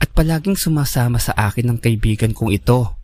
at 0.00 0.08
palaging 0.16 0.56
sumasama 0.56 1.20
sa 1.20 1.36
akin 1.36 1.68
ng 1.68 1.78
kaibigan 1.84 2.32
kong 2.32 2.56
ito. 2.56 2.96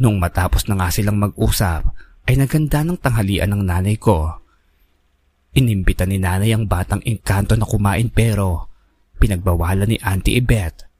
Nung 0.00 0.16
matapos 0.16 0.64
na 0.72 0.80
nga 0.80 0.88
silang 0.88 1.20
mag-usap, 1.20 1.84
ay 2.24 2.40
naganda 2.40 2.80
ng 2.80 2.96
tanghalian 2.96 3.52
ng 3.52 3.62
nanay 3.68 4.00
ko. 4.00 4.41
Inimbita 5.52 6.08
ni 6.08 6.16
nanay 6.16 6.56
ang 6.56 6.64
batang 6.64 7.04
engkanto 7.04 7.56
na 7.56 7.68
kumain 7.68 8.08
pero 8.08 8.72
pinagbawalan 9.20 9.88
ni 9.88 10.00
Auntie 10.00 10.40
Ibet 10.40 10.92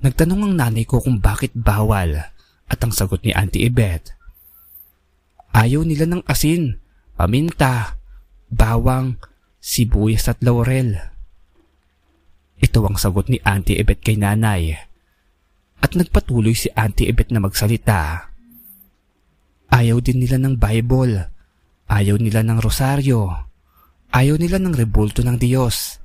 Nagtanong 0.00 0.48
ang 0.48 0.54
nanay 0.56 0.88
ko 0.88 1.04
kung 1.04 1.20
bakit 1.20 1.52
bawal 1.52 2.32
at 2.64 2.78
ang 2.80 2.88
sagot 2.88 3.20
ni 3.20 3.36
Auntie 3.36 3.68
Ibet. 3.68 4.16
Ayaw 5.52 5.84
nila 5.84 6.08
ng 6.08 6.24
asin, 6.24 6.80
paminta, 7.20 8.00
bawang, 8.48 9.20
sibuyas 9.60 10.24
at 10.32 10.40
laurel. 10.40 10.96
Ito 12.64 12.80
ang 12.88 12.96
sagot 12.96 13.28
ni 13.28 13.44
Auntie 13.44 13.76
Ibet 13.76 14.00
kay 14.00 14.16
nanay. 14.16 14.72
At 15.84 15.92
nagpatuloy 15.92 16.56
si 16.56 16.72
Auntie 16.72 17.12
Ibet 17.12 17.28
na 17.28 17.44
magsalita. 17.44 18.32
Ayaw 19.68 20.00
din 20.00 20.24
nila 20.24 20.40
ng 20.40 20.56
Bible. 20.56 21.28
Ayaw 21.92 22.16
nila 22.16 22.40
ng 22.40 22.56
rosaryo. 22.56 23.49
Ayaw 24.10 24.36
nila 24.36 24.58
ng 24.58 24.74
rebulto 24.74 25.22
ng 25.22 25.38
Diyos. 25.38 26.02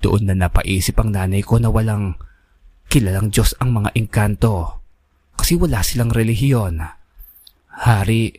Doon 0.00 0.28
na 0.28 0.34
napaisip 0.36 0.96
ang 1.00 1.12
nanay 1.12 1.44
ko 1.44 1.60
na 1.60 1.68
walang 1.68 2.16
Kilalang 2.94 3.34
Diyos 3.34 3.58
ang 3.58 3.74
mga 3.74 3.90
engkanto 3.98 4.84
kasi 5.34 5.58
wala 5.58 5.82
silang 5.82 6.14
relihiyon. 6.14 6.78
Hari, 7.74 8.30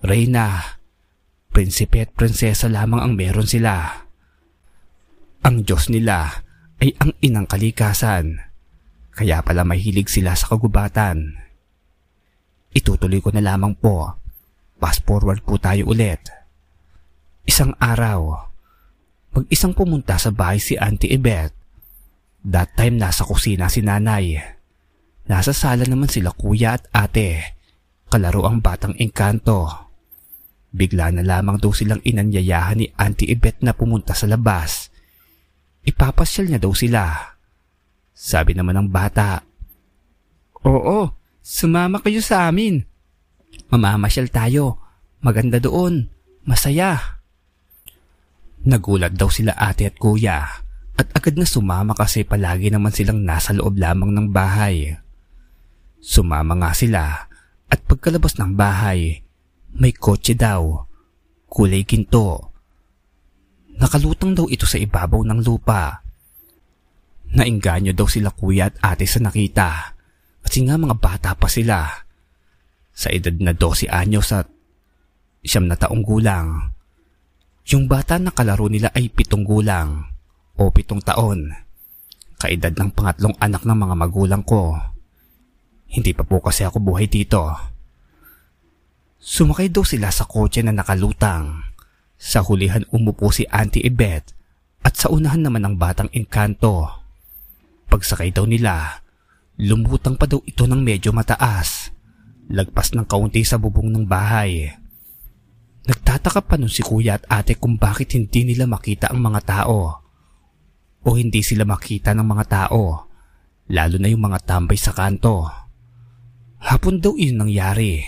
reyna, 0.00 0.80
prinsipe 1.52 2.00
at 2.00 2.10
prinsesa 2.16 2.72
lamang 2.72 3.04
ang 3.04 3.12
meron 3.12 3.44
sila. 3.44 3.92
Ang 5.44 5.68
Diyos 5.68 5.92
nila 5.92 6.32
ay 6.80 6.96
ang 6.96 7.12
inang 7.20 7.44
kalikasan. 7.44 8.40
Kaya 9.12 9.44
pala 9.44 9.68
mahilig 9.68 10.08
sila 10.08 10.32
sa 10.32 10.48
kagubatan. 10.48 11.36
Itutuloy 12.72 13.20
ko 13.20 13.36
na 13.36 13.44
lamang 13.44 13.76
po. 13.76 14.16
Fast 14.80 15.04
forward 15.04 15.44
po 15.44 15.60
tayo 15.60 15.92
ulit. 15.92 16.39
Isang 17.48 17.72
araw, 17.80 18.48
mag-isang 19.32 19.72
pumunta 19.72 20.20
sa 20.20 20.28
bahay 20.34 20.60
si 20.60 20.76
Auntie 20.76 21.12
Ebet 21.12 21.60
That 22.40 22.72
time 22.72 22.96
nasa 22.96 23.28
kusina 23.28 23.68
si 23.68 23.84
nanay. 23.84 24.40
Nasa 25.28 25.52
sala 25.52 25.84
naman 25.84 26.08
sila 26.08 26.32
kuya 26.32 26.80
at 26.80 26.88
ate. 26.88 27.60
Kalaro 28.08 28.48
ang 28.48 28.64
batang 28.64 28.96
engkanto. 28.96 29.68
Bigla 30.72 31.12
na 31.12 31.22
lamang 31.22 31.60
daw 31.60 31.70
silang 31.74 32.00
inanyayahan 32.00 32.80
ni 32.80 32.86
Auntie 32.96 33.28
Ibet 33.28 33.60
na 33.60 33.76
pumunta 33.76 34.16
sa 34.16 34.24
labas. 34.24 34.88
Ipapasyal 35.84 36.48
niya 36.48 36.60
daw 36.62 36.72
sila. 36.72 37.12
Sabi 38.16 38.56
naman 38.56 38.80
ng 38.80 38.88
bata, 38.88 39.44
Oo, 40.64 41.12
sumama 41.44 42.00
kayo 42.00 42.24
sa 42.24 42.48
amin. 42.48 42.84
Mamamasyal 43.68 44.32
tayo. 44.32 44.80
Maganda 45.20 45.60
doon. 45.60 46.08
Masaya. 46.48 47.19
Nagulat 48.60 49.16
daw 49.16 49.32
sila 49.32 49.56
ate 49.56 49.88
at 49.88 49.96
kuya 49.96 50.44
at 51.00 51.08
agad 51.16 51.40
na 51.40 51.48
sumama 51.48 51.96
kasi 51.96 52.28
palagi 52.28 52.68
naman 52.68 52.92
silang 52.92 53.24
nasa 53.24 53.56
loob 53.56 53.80
lamang 53.80 54.12
ng 54.12 54.28
bahay. 54.28 55.00
Sumama 55.96 56.52
nga 56.60 56.76
sila 56.76 57.24
at 57.72 57.80
pagkalabas 57.88 58.36
ng 58.36 58.52
bahay, 58.52 59.24
may 59.80 59.96
kotse 59.96 60.36
daw, 60.36 60.84
kulay 61.48 61.88
ginto. 61.88 62.52
Nakalutang 63.80 64.36
daw 64.36 64.44
ito 64.52 64.68
sa 64.68 64.76
ibabaw 64.76 65.24
ng 65.24 65.40
lupa. 65.40 66.04
Nainganyo 67.32 67.96
daw 67.96 68.04
sila 68.04 68.28
kuya 68.28 68.68
at 68.68 68.76
ate 68.84 69.08
sa 69.08 69.24
nakita 69.24 69.96
kasi 70.44 70.66
nga 70.68 70.76
mga 70.76 71.00
bata 71.00 71.30
pa 71.32 71.48
sila. 71.48 71.88
Sa 72.92 73.08
edad 73.08 73.32
na 73.40 73.56
12 73.56 73.88
anyos 73.88 74.36
at 74.36 74.50
siyam 75.40 75.64
na 75.64 75.78
taong 75.80 76.04
gulang. 76.04 76.76
Yung 77.70 77.86
bata 77.86 78.18
na 78.18 78.34
kalaro 78.34 78.66
nila 78.66 78.90
ay 78.90 79.06
pitong 79.14 79.46
gulang 79.46 80.10
o 80.58 80.74
pitong 80.74 80.98
taon. 81.06 81.54
Kaedad 82.34 82.74
ng 82.74 82.90
pangatlong 82.90 83.38
anak 83.38 83.62
ng 83.62 83.78
mga 83.78 83.94
magulang 83.94 84.42
ko. 84.42 84.74
Hindi 85.86 86.10
pa 86.10 86.26
po 86.26 86.42
kasi 86.42 86.66
ako 86.66 86.82
buhay 86.82 87.06
dito. 87.06 87.46
Sumakay 89.22 89.70
daw 89.70 89.86
sila 89.86 90.10
sa 90.10 90.26
kotse 90.26 90.66
na 90.66 90.74
nakalutang. 90.74 91.62
Sa 92.18 92.42
hulihan 92.42 92.82
umupo 92.90 93.30
si 93.30 93.46
Auntie 93.46 93.86
Ibet 93.86 94.34
at 94.82 94.98
sa 94.98 95.06
unahan 95.06 95.46
naman 95.46 95.62
ang 95.62 95.78
batang 95.78 96.10
engkanto. 96.10 96.90
Pagsakay 97.86 98.34
daw 98.34 98.50
nila, 98.50 98.98
lumutang 99.62 100.18
pa 100.18 100.26
daw 100.26 100.42
ito 100.42 100.66
ng 100.66 100.82
medyo 100.82 101.14
mataas. 101.14 101.94
Lagpas 102.50 102.98
ng 102.98 103.06
kaunti 103.06 103.46
sa 103.46 103.62
bubong 103.62 103.94
ng 103.94 104.10
bahay. 104.10 104.74
Nagtataka 105.90 106.46
pa 106.46 106.54
nun 106.54 106.70
si 106.70 106.86
kuya 106.86 107.18
at 107.18 107.26
ate 107.26 107.58
kung 107.58 107.74
bakit 107.74 108.14
hindi 108.14 108.46
nila 108.46 108.70
makita 108.70 109.10
ang 109.10 109.26
mga 109.26 109.42
tao 109.42 109.98
o 111.02 111.08
hindi 111.18 111.42
sila 111.42 111.66
makita 111.66 112.14
ng 112.14 112.22
mga 112.22 112.44
tao, 112.46 113.10
lalo 113.66 113.96
na 113.98 114.06
yung 114.06 114.22
mga 114.22 114.38
tambay 114.46 114.78
sa 114.78 114.94
kanto. 114.94 115.50
Hapon 116.62 117.02
daw 117.02 117.18
yun 117.18 117.42
nangyari. 117.42 118.06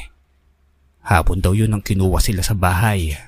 Hapon 1.02 1.42
daw 1.42 1.58
yun 1.58 1.74
ang 1.74 1.82
kinuha 1.82 2.22
sila 2.22 2.46
sa 2.46 2.54
bahay. 2.54 3.18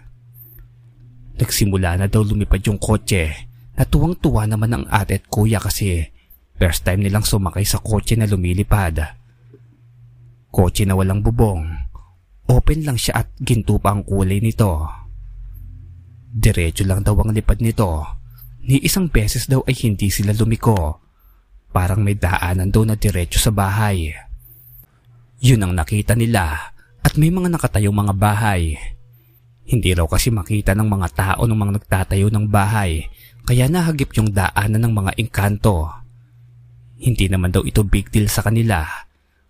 Nagsimula 1.34 1.98
na 1.98 2.06
daw 2.06 2.22
lumipad 2.22 2.62
yung 2.62 2.78
kotse 2.78 3.50
na 3.74 3.82
tuwang-tuwa 3.82 4.46
naman 4.46 4.70
ang 4.70 4.84
ate 4.86 5.18
at 5.18 5.26
kuya 5.26 5.58
kasi 5.58 6.14
first 6.54 6.86
time 6.86 7.02
nilang 7.02 7.26
sumakay 7.26 7.66
sa 7.66 7.82
kotse 7.82 8.14
na 8.14 8.30
lumilipad. 8.30 9.02
Kotse 10.54 10.86
na 10.86 10.94
walang 10.94 11.26
bubong. 11.26 11.83
Open 12.44 12.84
lang 12.84 13.00
siya 13.00 13.24
at 13.24 13.32
ginto 13.40 13.80
pa 13.80 13.96
ang 13.96 14.04
kulay 14.04 14.36
nito. 14.36 14.84
Diretso 16.34 16.84
lang 16.84 17.00
daw 17.00 17.14
ang 17.22 17.30
lipad 17.30 17.62
nito 17.62 18.04
Ni 18.64 18.82
isang 18.82 19.06
beses 19.06 19.46
daw 19.46 19.62
ay 19.64 19.76
hindi 19.86 20.08
sila 20.08 20.32
lumiko. 20.36 21.00
Parang 21.72 22.00
may 22.04 22.16
daanan 22.16 22.72
daw 22.72 22.84
na 22.84 22.96
diretso 22.96 23.36
sa 23.40 23.52
bahay. 23.52 24.12
Yun 25.44 25.64
ang 25.64 25.72
nakita 25.76 26.16
nila 26.16 26.72
at 27.04 27.12
may 27.20 27.28
mga 27.28 27.52
nakatayong 27.52 27.92
mga 27.92 28.14
bahay. 28.16 28.76
Hindi 29.64 29.92
raw 29.96 30.08
kasi 30.08 30.32
makita 30.32 30.76
ng 30.76 30.88
mga 30.88 31.08
tao 31.12 31.42
ng 31.44 31.56
mga 31.56 31.72
nagtatayo 31.80 32.28
ng 32.28 32.48
bahay 32.48 33.08
kaya 33.44 33.68
nahagip 33.68 34.12
yung 34.16 34.32
daanan 34.32 34.88
ng 34.88 34.92
mga 34.92 35.12
engkanto. 35.20 35.88
Hindi 37.00 37.28
naman 37.28 37.52
daw 37.52 37.64
ito 37.64 37.84
big 37.84 38.08
deal 38.08 38.28
sa 38.28 38.44
kanila 38.44 38.84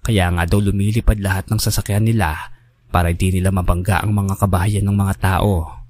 kaya 0.03 0.31
nga 0.35 0.43
daw 0.47 0.59
lumilipad 0.59 1.23
lahat 1.23 1.51
ng 1.51 1.59
sasakyan 1.59 2.07
nila 2.07 2.54
para 2.95 3.11
di 3.11 3.35
nila 3.35 3.51
mabangga 3.51 3.99
ang 4.07 4.15
mga 4.15 4.39
kabahayan 4.39 4.87
ng 4.87 4.95
mga 4.95 5.15
tao. 5.19 5.83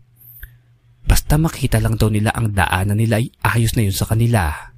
Basta 1.05 1.37
makita 1.37 1.77
lang 1.85 2.01
daw 2.01 2.09
nila 2.09 2.33
ang 2.33 2.57
daanan 2.57 2.97
nila 2.97 3.21
ay 3.21 3.29
ayos 3.45 3.77
na 3.77 3.85
yun 3.85 3.93
sa 3.93 4.09
kanila. 4.09 4.73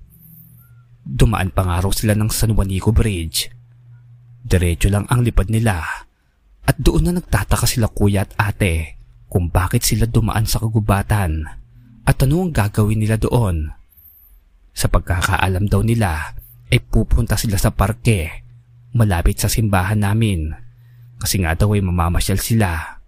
Dumaan 1.06 1.54
pa 1.54 1.62
nga 1.62 1.78
raw 1.78 1.92
sila 1.94 2.18
ng 2.18 2.26
San 2.34 2.50
Juanico 2.50 2.90
Bridge. 2.90 3.46
Diretso 4.42 4.90
lang 4.90 5.06
ang 5.06 5.22
lipad 5.22 5.54
nila 5.54 5.86
at 6.66 6.76
doon 6.82 7.06
na 7.06 7.22
nagtataka 7.22 7.62
sila 7.62 7.86
kuya 7.86 8.26
at 8.26 8.34
ate 8.42 8.98
kung 9.30 9.46
bakit 9.54 9.86
sila 9.86 10.10
dumaan 10.10 10.50
sa 10.50 10.58
kagubatan 10.58 11.46
at 12.02 12.16
ano 12.26 12.42
ang 12.42 12.50
gagawin 12.50 13.06
nila 13.06 13.22
doon. 13.22 13.70
Sa 14.74 14.90
pagkakaalam 14.90 15.70
daw 15.70 15.86
nila 15.86 16.34
ay 16.74 16.82
pupunta 16.82 17.38
sila 17.38 17.54
sa 17.54 17.70
parke 17.70 18.42
malapit 18.98 19.38
sa 19.38 19.46
simbahan 19.46 20.02
namin 20.02 20.65
kasi 21.16 21.40
nga 21.40 21.56
daw 21.56 21.72
ay 21.72 21.82
mamamasyal 21.82 22.40
sila. 22.40 23.00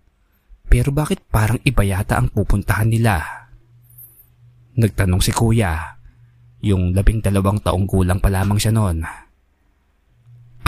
Pero 0.69 0.93
bakit 0.93 1.25
parang 1.29 1.61
iba 1.65 1.81
yata 1.85 2.21
ang 2.21 2.29
pupuntahan 2.29 2.88
nila? 2.88 3.25
Nagtanong 4.77 5.21
si 5.25 5.33
kuya. 5.33 5.97
Yung 6.61 6.93
labing 6.93 7.25
dalawang 7.25 7.62
taong 7.62 7.88
gulang 7.88 8.21
pa 8.21 8.29
lamang 8.29 8.61
siya 8.61 8.75
noon. 8.75 9.05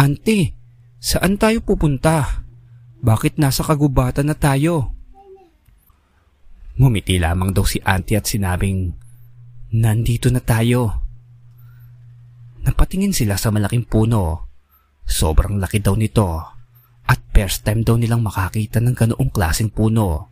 Auntie, 0.00 0.56
saan 1.02 1.36
tayo 1.36 1.60
pupunta? 1.60 2.46
Bakit 3.00 3.36
nasa 3.36 3.64
kagubatan 3.64 4.32
na 4.32 4.36
tayo? 4.36 4.96
Ngumiti 6.80 7.20
lamang 7.20 7.52
daw 7.52 7.64
si 7.64 7.76
auntie 7.84 8.16
at 8.16 8.24
sinabing, 8.24 8.96
Nandito 9.70 10.32
na 10.32 10.40
tayo. 10.40 11.06
Napatingin 12.64 13.14
sila 13.14 13.36
sa 13.38 13.52
malaking 13.52 13.86
puno. 13.86 14.48
Sobrang 15.04 15.60
laki 15.60 15.78
daw 15.82 15.94
nito 15.94 16.59
at 17.10 17.18
first 17.34 17.66
time 17.66 17.82
daw 17.82 17.98
nilang 17.98 18.22
makakita 18.22 18.78
ng 18.78 18.94
ganoong 18.94 19.30
klaseng 19.34 19.74
puno. 19.74 20.30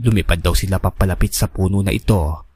Lumipad 0.00 0.40
daw 0.40 0.56
sila 0.56 0.80
papalapit 0.80 1.36
sa 1.36 1.52
puno 1.52 1.84
na 1.84 1.92
ito 1.92 2.48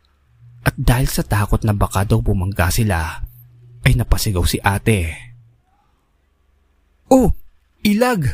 at 0.64 0.72
dahil 0.80 1.04
sa 1.04 1.20
takot 1.20 1.60
na 1.68 1.76
baka 1.76 2.08
daw 2.08 2.24
bumangga 2.24 2.72
sila 2.72 3.20
ay 3.84 3.92
napasigaw 3.92 4.40
si 4.48 4.56
ate. 4.64 5.12
Oh, 7.12 7.36
ilag! 7.84 8.24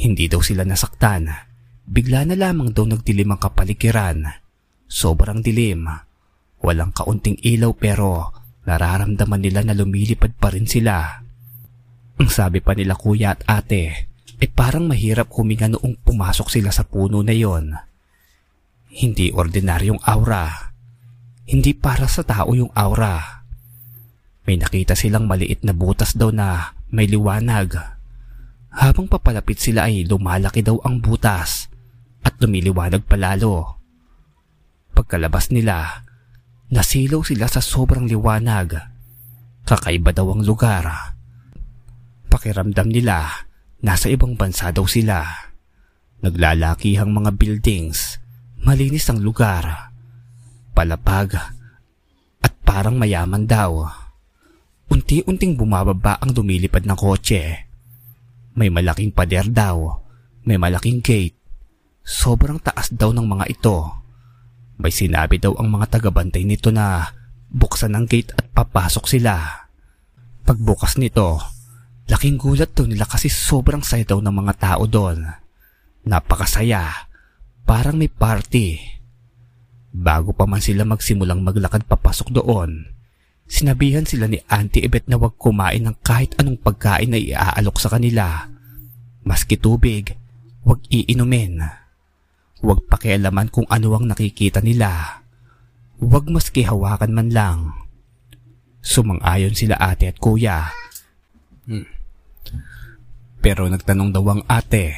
Hindi 0.00 0.24
daw 0.30 0.40
sila 0.40 0.64
nasaktan. 0.64 1.28
Bigla 1.84 2.24
na 2.24 2.36
lamang 2.38 2.72
daw 2.72 2.88
nagdilim 2.88 3.28
ang 3.28 3.40
kapaligiran. 3.42 4.24
Sobrang 4.88 5.44
dilim. 5.44 5.84
Walang 6.64 6.96
kaunting 6.96 7.36
ilaw 7.44 7.76
pero 7.76 8.32
nararamdaman 8.64 9.42
nila 9.44 9.60
na 9.68 9.76
lumilipad 9.76 10.32
pa 10.40 10.48
rin 10.48 10.64
sila. 10.64 11.27
Ang 12.18 12.28
sabi 12.34 12.58
pa 12.58 12.74
nila 12.74 12.98
kuya 12.98 13.38
at 13.38 13.46
ate, 13.46 14.10
eh 14.38 14.50
parang 14.50 14.90
mahirap 14.90 15.30
huminga 15.30 15.70
noong 15.70 16.02
pumasok 16.02 16.50
sila 16.50 16.74
sa 16.74 16.82
puno 16.82 17.22
na 17.22 17.34
yon. 17.34 17.74
Hindi 18.90 19.30
ordinaryong 19.30 20.02
aura. 20.02 20.74
Hindi 21.46 21.78
para 21.78 22.10
sa 22.10 22.26
tao 22.26 22.54
yung 22.58 22.74
aura. 22.74 23.46
May 24.46 24.58
nakita 24.58 24.98
silang 24.98 25.30
maliit 25.30 25.62
na 25.62 25.70
butas 25.70 26.18
daw 26.18 26.34
na 26.34 26.74
may 26.90 27.06
liwanag. 27.06 27.78
Habang 28.74 29.06
papalapit 29.06 29.62
sila 29.62 29.86
ay 29.86 30.02
lumalaki 30.06 30.62
daw 30.62 30.78
ang 30.82 30.98
butas 30.98 31.70
at 32.26 32.34
lumiliwanag 32.42 33.06
palalo. 33.06 33.78
Pagkalabas 34.94 35.54
nila, 35.54 36.02
nasilaw 36.74 37.22
sila 37.22 37.46
sa 37.46 37.62
sobrang 37.62 38.10
liwanag. 38.10 38.74
Kakaiba 39.62 40.10
daw 40.10 40.34
ang 40.34 40.42
lugar. 40.42 41.17
Pakiramdam 42.38 42.94
nila, 42.94 43.50
nasa 43.82 44.06
ibang 44.06 44.38
bansa 44.38 44.70
daw 44.70 44.86
sila. 44.86 45.26
Naglalakihang 46.22 47.10
mga 47.10 47.34
buildings, 47.34 48.22
malinis 48.62 49.10
ang 49.10 49.18
lugar, 49.18 49.90
palapag 50.70 51.34
at 52.38 52.52
parang 52.62 52.94
mayaman 52.94 53.42
daw. 53.42 53.90
Unti-unting 54.86 55.58
bumababa 55.58 56.22
ang 56.22 56.30
dumilipad 56.30 56.86
ng 56.86 56.94
kotse. 56.94 57.42
May 58.54 58.70
malaking 58.70 59.10
pader 59.10 59.50
daw. 59.50 59.98
May 60.46 60.62
malaking 60.62 61.02
gate. 61.02 61.34
Sobrang 62.06 62.62
taas 62.62 62.94
daw 62.94 63.10
ng 63.10 63.26
mga 63.26 63.50
ito. 63.50 63.82
May 64.78 64.94
sinabi 64.94 65.42
daw 65.42 65.58
ang 65.58 65.74
mga 65.74 65.98
tagabantay 65.98 66.46
nito 66.46 66.70
na 66.70 67.02
buksan 67.50 67.98
ang 67.98 68.06
gate 68.06 68.30
at 68.38 68.46
papasok 68.54 69.10
sila. 69.10 69.66
Pagbukas 70.46 71.02
nito, 71.02 71.57
laking 72.08 72.40
gulat 72.40 72.72
daw 72.72 72.88
nila 72.88 73.04
kasi 73.04 73.28
sobrang 73.28 73.84
saya 73.84 74.02
daw 74.08 74.18
ng 74.18 74.32
mga 74.32 74.54
tao 74.56 74.84
doon. 74.88 75.28
Napakasaya. 76.08 77.08
Parang 77.68 78.00
may 78.00 78.08
party. 78.08 78.80
Bago 79.92 80.32
pa 80.32 80.48
man 80.48 80.64
sila 80.64 80.88
magsimulang 80.88 81.44
maglakad 81.44 81.84
papasok 81.84 82.32
doon, 82.32 82.98
Sinabihan 83.48 84.04
sila 84.04 84.28
ni 84.28 84.36
Auntie 84.52 84.84
Ebet 84.84 85.08
na 85.08 85.16
huwag 85.16 85.40
kumain 85.40 85.80
ng 85.80 85.96
kahit 86.04 86.36
anong 86.36 86.60
pagkain 86.60 87.08
na 87.08 87.16
iaalok 87.16 87.80
sa 87.80 87.88
kanila. 87.88 88.44
Maski 89.24 89.56
tubig, 89.56 90.12
huwag 90.68 90.84
iinumin. 90.92 91.64
Huwag 92.60 92.84
pakialaman 92.92 93.48
kung 93.48 93.64
ano 93.72 93.96
ang 93.96 94.04
nakikita 94.04 94.60
nila. 94.60 95.24
Huwag 95.96 96.28
maski 96.28 96.68
hawakan 96.68 97.16
man 97.16 97.32
lang. 97.32 97.58
Sumang-ayon 98.84 99.56
sila 99.56 99.80
ate 99.80 100.12
at 100.12 100.20
kuya. 100.20 100.68
Hmm. 101.64 101.88
Pero 103.38 103.70
nagtanong 103.70 104.10
daw 104.10 104.24
ang 104.34 104.42
ate, 104.50 104.94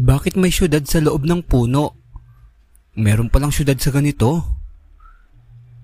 Bakit 0.00 0.40
may 0.40 0.48
syudad 0.48 0.80
sa 0.88 1.04
loob 1.04 1.28
ng 1.28 1.44
puno? 1.44 1.92
Meron 2.96 3.28
palang 3.28 3.52
syudad 3.52 3.76
sa 3.76 3.92
ganito? 3.92 4.56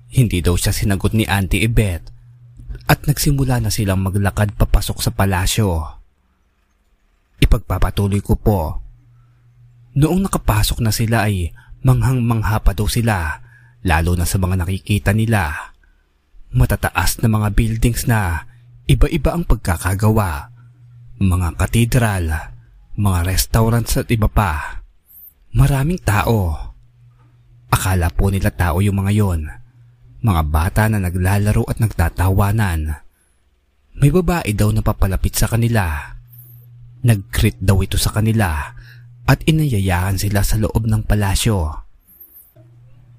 Hindi 0.08 0.40
daw 0.40 0.56
siya 0.56 0.72
sinagot 0.72 1.12
ni 1.12 1.28
Auntie 1.28 1.68
Yvette 1.68 2.16
at 2.88 3.04
nagsimula 3.04 3.60
na 3.60 3.68
silang 3.68 4.00
maglakad 4.00 4.56
papasok 4.56 5.04
sa 5.04 5.10
palasyo. 5.12 5.84
Ipagpapatuloy 7.44 8.24
ko 8.24 8.40
po. 8.40 8.60
Noong 9.96 10.24
nakapasok 10.24 10.80
na 10.80 10.92
sila 10.94 11.28
ay 11.28 11.52
manghang-mangha 11.84 12.56
pa 12.64 12.72
daw 12.72 12.88
sila 12.88 13.44
lalo 13.84 14.16
na 14.16 14.24
sa 14.24 14.40
mga 14.40 14.64
nakikita 14.64 15.12
nila. 15.12 15.72
Matataas 16.56 17.20
na 17.20 17.28
mga 17.28 17.52
buildings 17.52 18.08
na 18.08 18.48
iba-iba 18.86 19.34
ang 19.34 19.44
pagkakagawa. 19.46 20.50
Mga 21.16 21.48
katedral, 21.58 22.24
mga 22.96 23.20
restaurants 23.26 23.98
at 23.98 24.08
iba 24.10 24.30
pa. 24.30 24.82
Maraming 25.54 26.02
tao. 26.02 26.54
Akala 27.70 28.08
po 28.12 28.30
nila 28.30 28.52
tao 28.52 28.78
yung 28.80 29.02
mga 29.02 29.12
yon 29.14 29.42
mga 30.26 30.42
bata 30.50 30.82
na 30.90 30.98
naglalaro 30.98 31.62
at 31.70 31.78
nagtatawanan. 31.78 32.98
May 33.96 34.10
babae 34.10 34.50
daw 34.58 34.74
na 34.74 34.82
papalapit 34.82 35.38
sa 35.38 35.46
kanila. 35.46 36.12
Nag-greet 37.06 37.62
daw 37.62 37.78
ito 37.86 37.94
sa 37.94 38.10
kanila 38.10 38.74
at 39.26 39.38
inayayahan 39.46 40.18
sila 40.18 40.42
sa 40.42 40.58
loob 40.58 40.90
ng 40.90 41.06
palasyo. 41.06 41.86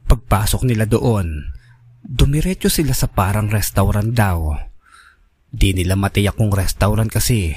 Pagpasok 0.08 0.68
nila 0.68 0.84
doon, 0.84 1.56
dumiretso 2.04 2.68
sila 2.68 2.92
sa 2.92 3.08
parang 3.08 3.48
restaurant 3.48 4.12
daw. 4.12 4.56
Di 5.48 5.72
nila 5.72 5.96
matiyak 5.96 6.36
kung 6.36 6.52
restaurant 6.52 7.08
kasi 7.08 7.56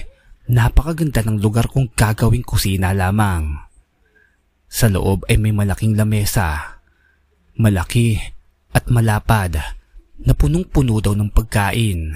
napakaganda 0.50 1.22
ng 1.26 1.42
lugar 1.42 1.70
kung 1.70 1.90
gagawing 1.90 2.46
kusina 2.46 2.94
lamang. 2.94 3.66
Sa 4.70 4.86
loob 4.86 5.26
ay 5.26 5.38
may 5.38 5.50
malaking 5.50 5.98
lamesa. 5.98 6.78
Malaki 7.58 8.16
at 8.70 8.86
malapad 8.86 9.58
na 10.22 10.32
punong-puno 10.32 11.02
daw 11.02 11.12
ng 11.18 11.30
pagkain. 11.34 12.14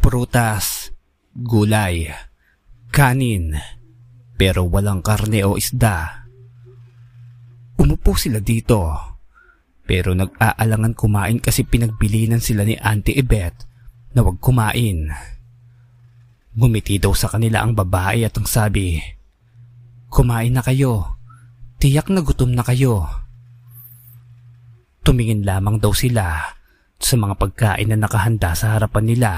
Prutas, 0.00 0.92
gulay, 1.36 2.08
kanin, 2.88 3.56
pero 4.36 4.64
walang 4.68 5.04
karne 5.04 5.44
o 5.44 5.56
isda. 5.56 6.28
Umupo 7.80 8.16
sila 8.16 8.40
dito, 8.40 9.13
pero 9.84 10.16
nag-aalangan 10.16 10.96
kumain 10.96 11.38
kasi 11.40 11.68
pinagbilinan 11.68 12.40
sila 12.40 12.64
ni 12.64 12.76
Auntie 12.80 13.20
Yvette 13.20 13.68
na 14.16 14.24
wag 14.24 14.40
kumain. 14.40 15.12
Gumiti 16.54 16.96
daw 16.96 17.12
sa 17.12 17.28
kanila 17.28 17.60
ang 17.60 17.76
babae 17.76 18.24
at 18.24 18.34
ang 18.38 18.48
sabi, 18.48 18.96
Kumain 20.08 20.54
na 20.54 20.62
kayo. 20.62 21.18
Tiyak 21.82 22.08
na 22.14 22.22
gutom 22.22 22.54
na 22.54 22.62
kayo. 22.62 23.04
Tumingin 25.02 25.42
lamang 25.42 25.82
daw 25.82 25.90
sila 25.90 26.54
sa 26.96 27.14
mga 27.18 27.34
pagkain 27.36 27.90
na 27.90 27.98
nakahanda 27.98 28.54
sa 28.54 28.78
harapan 28.78 29.04
nila. 29.04 29.32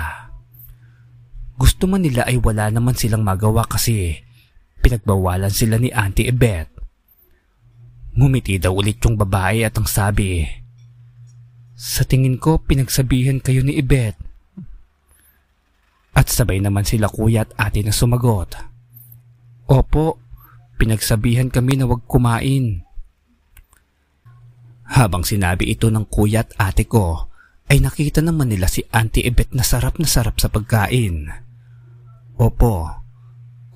Gusto 1.57 1.89
man 1.89 2.05
nila 2.05 2.29
ay 2.29 2.37
wala 2.37 2.69
naman 2.69 2.93
silang 2.93 3.25
magawa 3.25 3.65
kasi 3.65 4.21
pinagbawalan 4.85 5.51
sila 5.51 5.81
ni 5.81 5.89
Auntie 5.89 6.29
Ebet. 6.29 6.76
Ngumiti 8.17 8.57
daw 8.57 8.73
ulit 8.73 8.97
yung 9.05 9.21
babae 9.21 9.61
at 9.69 9.77
ang 9.77 9.85
sabi, 9.85 10.49
Sa 11.77 12.01
tingin 12.09 12.41
ko 12.41 12.57
pinagsabihan 12.57 13.45
kayo 13.45 13.61
ni 13.61 13.77
Ebet. 13.77 14.17
At 16.17 16.33
sabay 16.33 16.65
naman 16.65 16.89
sila 16.89 17.13
kuya 17.13 17.45
at 17.45 17.53
ate 17.61 17.85
na 17.85 17.93
sumagot. 17.93 18.57
Opo, 19.69 20.17
pinagsabihan 20.81 21.53
kami 21.53 21.77
na 21.77 21.85
wag 21.85 22.09
kumain. 22.09 22.89
Habang 24.97 25.29
sinabi 25.29 25.77
ito 25.77 25.93
ng 25.93 26.09
kuya 26.09 26.49
at 26.49 26.57
ate 26.57 26.89
ko, 26.89 27.29
ay 27.69 27.85
nakita 27.85 28.25
naman 28.25 28.49
nila 28.49 28.65
si 28.65 28.81
Auntie 28.97 29.29
Ebet 29.29 29.53
na 29.53 29.61
sarap 29.61 30.01
na 30.01 30.09
sarap 30.09 30.41
sa 30.41 30.49
pagkain. 30.49 31.29
Opo, 32.41 32.89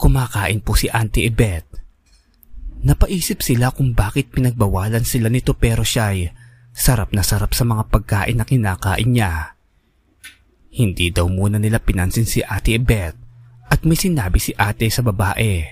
kumakain 0.01 0.65
po 0.65 0.73
si 0.73 0.89
Auntie 0.89 1.29
Ebet. 1.29 1.70
Napaisip 2.81 3.45
sila 3.45 3.77
kung 3.77 3.93
bakit 3.93 4.33
pinagbawalan 4.33 5.05
sila 5.05 5.29
nito 5.29 5.53
pero 5.53 5.85
siya 5.85 6.17
ay 6.17 6.33
sarap 6.73 7.13
na 7.13 7.21
sarap 7.21 7.53
sa 7.53 7.69
mga 7.69 7.93
pagkain 7.93 8.41
na 8.41 8.49
kinakain 8.49 9.11
niya. 9.11 9.53
Hindi 10.73 11.13
daw 11.13 11.29
muna 11.29 11.61
nila 11.61 11.83
pinansin 11.83 12.25
si 12.25 12.41
Ate 12.41 12.79
Ebet 12.79 13.21
at 13.71 13.87
may 13.87 13.95
sinabi 13.95 14.43
si 14.43 14.51
ate 14.59 14.91
sa 14.91 15.01
babae. 15.07 15.63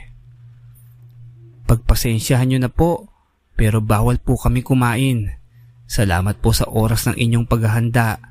Pagpasensyahan 1.67 2.47
niyo 2.47 2.59
na 2.63 2.71
po 2.71 3.11
pero 3.59 3.83
bawal 3.83 4.23
po 4.23 4.39
kami 4.39 4.63
kumain. 4.63 5.35
Salamat 5.91 6.39
po 6.39 6.55
sa 6.55 6.71
oras 6.71 7.11
ng 7.11 7.19
inyong 7.19 7.47
paghahanda. 7.51 8.23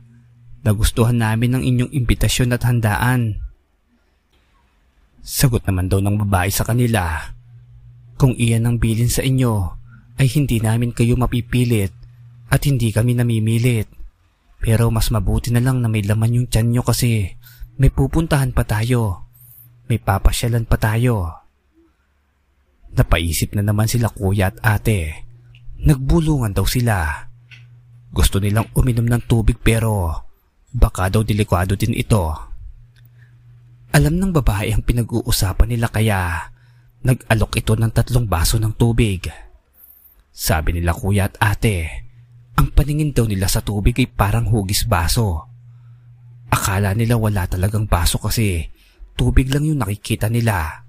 Nagustuhan 0.64 1.20
namin 1.20 1.60
ang 1.60 1.64
inyong 1.68 1.92
imbitasyon 1.92 2.56
at 2.56 2.64
handaan. 2.64 3.44
Sagot 5.20 5.68
naman 5.68 5.92
daw 5.92 6.00
ng 6.00 6.16
babae 6.24 6.48
sa 6.48 6.64
kanila. 6.64 7.36
Kung 8.18 8.34
iyan 8.34 8.66
ang 8.66 8.78
bilin 8.82 9.14
sa 9.14 9.22
inyo, 9.22 9.54
ay 10.18 10.28
hindi 10.34 10.58
namin 10.58 10.90
kayo 10.90 11.14
mapipilit 11.14 11.94
at 12.50 12.66
hindi 12.66 12.90
kami 12.90 13.14
namimilit. 13.14 13.86
Pero 14.58 14.90
mas 14.90 15.14
mabuti 15.14 15.54
na 15.54 15.62
lang 15.62 15.86
na 15.86 15.88
may 15.88 16.02
laman 16.02 16.42
yung 16.42 16.48
tiyan 16.50 16.74
nyo 16.74 16.82
kasi 16.82 17.30
may 17.78 17.94
pupuntahan 17.94 18.50
pa 18.50 18.66
tayo. 18.66 19.30
May 19.86 20.02
papasyalan 20.02 20.66
pa 20.66 20.82
tayo. 20.82 21.30
Napaisip 22.98 23.54
na 23.54 23.62
naman 23.62 23.86
sila 23.86 24.10
kuya 24.10 24.50
at 24.50 24.58
ate. 24.82 25.30
Nagbulungan 25.86 26.58
daw 26.58 26.66
sila. 26.66 27.30
Gusto 28.10 28.42
nilang 28.42 28.74
uminom 28.74 29.06
ng 29.06 29.24
tubig 29.30 29.62
pero 29.62 30.26
baka 30.74 31.14
daw 31.14 31.22
delikado 31.22 31.78
din 31.78 31.94
ito. 31.94 32.34
Alam 33.94 34.18
ng 34.18 34.34
babae 34.34 34.74
ang 34.74 34.82
pinag-uusapan 34.82 35.70
nila 35.70 35.94
kaya 35.94 36.50
nag-alok 37.04 37.62
ito 37.62 37.74
ng 37.78 37.92
tatlong 37.94 38.26
baso 38.26 38.58
ng 38.58 38.74
tubig. 38.74 39.30
Sabi 40.34 40.78
nila 40.78 40.94
kuya 40.94 41.30
at 41.30 41.36
ate, 41.42 42.08
ang 42.58 42.74
paningin 42.74 43.14
daw 43.14 43.30
nila 43.30 43.46
sa 43.46 43.62
tubig 43.62 43.98
ay 44.02 44.10
parang 44.10 44.50
hugis 44.50 44.90
baso. 44.90 45.46
Akala 46.50 46.98
nila 46.98 47.20
wala 47.20 47.46
talagang 47.46 47.86
baso 47.86 48.18
kasi 48.18 48.66
tubig 49.14 49.50
lang 49.54 49.68
yung 49.68 49.82
nakikita 49.82 50.32
nila. 50.32 50.86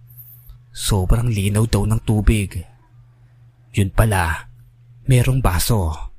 Sobrang 0.72 1.28
linaw 1.28 1.66
daw 1.66 1.84
ng 1.84 2.00
tubig. 2.06 2.56
Yun 3.74 3.90
pala, 3.92 4.48
merong 5.10 5.42
baso. 5.42 6.12